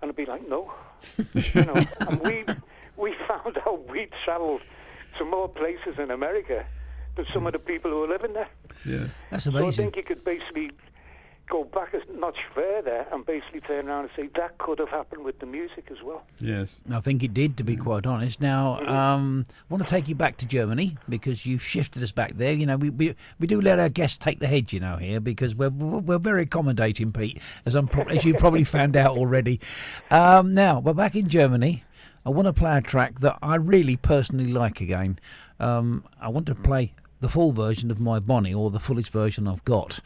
And 0.00 0.08
I'd 0.10 0.16
be 0.16 0.26
like, 0.26 0.48
no. 0.48 0.72
you 1.34 1.64
know, 1.64 1.84
and 2.00 2.20
we 2.22 2.44
we 2.96 3.14
found 3.28 3.58
out 3.66 3.88
we'd 3.90 4.10
travelled 4.24 4.62
to 5.18 5.24
more 5.24 5.48
places 5.48 5.98
in 5.98 6.10
America 6.10 6.64
than 7.16 7.26
some 7.32 7.46
of 7.46 7.52
the 7.52 7.58
people 7.58 7.90
who 7.90 8.04
are 8.04 8.08
living 8.08 8.32
there. 8.32 8.48
Yeah, 8.84 9.06
that's 9.30 9.46
amazing. 9.46 9.72
So 9.72 9.82
I 9.82 9.84
think 9.84 9.96
you 9.96 10.02
could 10.02 10.24
basically 10.24 10.72
go 11.52 11.64
back 11.64 11.92
a 11.92 12.00
notch 12.18 12.38
further 12.54 13.06
and 13.12 13.26
basically 13.26 13.60
turn 13.60 13.86
around 13.86 14.04
and 14.04 14.10
say 14.16 14.30
that 14.36 14.56
could 14.56 14.78
have 14.78 14.88
happened 14.88 15.22
with 15.22 15.38
the 15.38 15.44
music 15.44 15.88
as 15.90 16.02
well. 16.02 16.22
Yes, 16.40 16.80
I 16.90 17.00
think 17.00 17.22
it 17.22 17.34
did, 17.34 17.58
to 17.58 17.64
be 17.64 17.76
quite 17.76 18.06
honest. 18.06 18.40
Now, 18.40 18.78
um, 18.86 19.44
I 19.50 19.74
want 19.74 19.86
to 19.86 19.90
take 19.90 20.08
you 20.08 20.14
back 20.14 20.38
to 20.38 20.46
Germany 20.46 20.96
because 21.10 21.44
you 21.44 21.58
shifted 21.58 22.02
us 22.02 22.10
back 22.10 22.36
there. 22.36 22.54
You 22.54 22.64
know, 22.66 22.76
we 22.76 22.90
we, 22.90 23.14
we 23.38 23.46
do 23.46 23.60
let 23.60 23.78
our 23.78 23.90
guests 23.90 24.16
take 24.18 24.38
the 24.40 24.46
head, 24.46 24.72
you 24.72 24.80
know, 24.80 24.96
here 24.96 25.20
because 25.20 25.54
we're 25.54 25.68
we're 25.68 26.18
very 26.18 26.42
accommodating, 26.44 27.12
Pete, 27.12 27.38
as 27.66 27.74
I'm 27.74 27.86
pro- 27.86 28.04
as 28.04 28.24
you 28.24 28.34
probably 28.34 28.64
found 28.64 28.96
out 28.96 29.16
already. 29.16 29.60
Um, 30.10 30.54
now, 30.54 30.80
we're 30.80 30.94
back 30.94 31.14
in 31.14 31.28
Germany. 31.28 31.84
I 32.24 32.30
want 32.30 32.46
to 32.46 32.52
play 32.52 32.78
a 32.78 32.80
track 32.80 33.18
that 33.18 33.38
I 33.42 33.56
really 33.56 33.96
personally 33.96 34.52
like 34.52 34.80
again. 34.80 35.18
Um, 35.58 36.04
I 36.20 36.28
want 36.28 36.46
to 36.46 36.54
play 36.54 36.94
the 37.22 37.28
full 37.28 37.52
version 37.52 37.90
of 37.90 38.00
My 38.00 38.18
Bonnie 38.18 38.52
or 38.52 38.70
the 38.70 38.80
fullest 38.80 39.10
version 39.10 39.48
I've 39.48 39.64
got. 39.64 40.00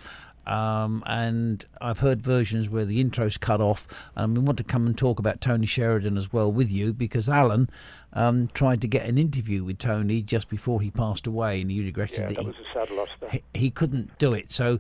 Um, 0.47 1.03
and 1.07 1.65
I've 1.81 1.99
heard 1.99 2.23
versions 2.23 2.71
where 2.71 2.85
the 2.85 3.01
intro's 3.01 3.37
cut 3.37 3.61
off. 3.61 3.89
And 4.15 4.37
we 4.37 4.43
want 4.43 4.59
to 4.59 4.65
come 4.65 4.87
and 4.87 4.97
talk 4.97 5.19
about 5.19 5.41
Tony 5.41 5.67
Sheridan 5.67 6.17
as 6.17 6.33
well 6.33 6.53
with 6.53 6.71
you 6.71 6.93
because 6.93 7.29
Alan 7.29 7.69
um, 8.13 8.49
tried 8.55 8.81
to 8.83 8.87
get 8.87 9.07
an 9.07 9.19
interview 9.19 9.65
with 9.65 9.79
Tony 9.79 10.23
just 10.23 10.49
before 10.49 10.81
he 10.81 10.91
passed 10.91 11.27
away, 11.27 11.61
and 11.61 11.71
he 11.71 11.83
regretted 11.83 12.19
yeah, 12.19 12.27
that, 12.29 12.37
that 12.37 12.45
he, 12.45 12.51
a 12.51 12.87
sad 12.87 12.91
loss. 12.91 13.09
He, 13.31 13.43
he 13.55 13.71
couldn't 13.71 14.17
do 14.19 14.35
it. 14.35 14.53
So 14.53 14.79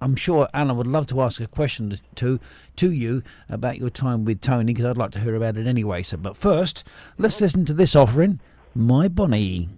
I'm 0.00 0.14
sure 0.14 0.46
Alan 0.54 0.76
would 0.76 0.86
love 0.86 1.06
to 1.08 1.22
ask 1.22 1.40
a 1.40 1.46
question 1.46 1.94
to 2.16 2.38
to 2.76 2.92
you 2.92 3.22
about 3.48 3.78
your 3.78 3.90
time 3.90 4.24
with 4.24 4.40
Tony 4.40 4.72
because 4.72 4.84
I'd 4.84 4.96
like 4.96 5.10
to 5.12 5.20
hear 5.20 5.34
about 5.34 5.56
it 5.56 5.66
anyway. 5.66 6.02
So, 6.02 6.16
but 6.18 6.36
first, 6.36 6.84
let's 7.16 7.40
listen 7.40 7.64
to 7.64 7.72
this 7.72 7.96
offering, 7.96 8.40
My 8.74 9.08
Bonnie. 9.08 9.70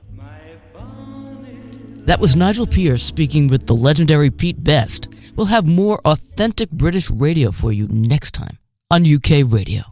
That 2.07 2.19
was 2.19 2.35
Nigel 2.35 2.67
Pearce 2.67 3.05
speaking 3.05 3.49
with 3.49 3.67
the 3.67 3.75
legendary 3.75 4.31
Pete 4.31 4.65
Best. 4.65 5.09
We'll 5.37 5.47
have 5.47 5.67
more 5.67 6.01
authentic 6.05 6.71
British 6.71 7.11
radio 7.11 7.53
for 7.53 7.73
you 7.73 7.89
next 7.89 8.33
time 8.33 8.59
on 8.91 9.07
UK 9.07 9.45
Radio. 9.45 9.83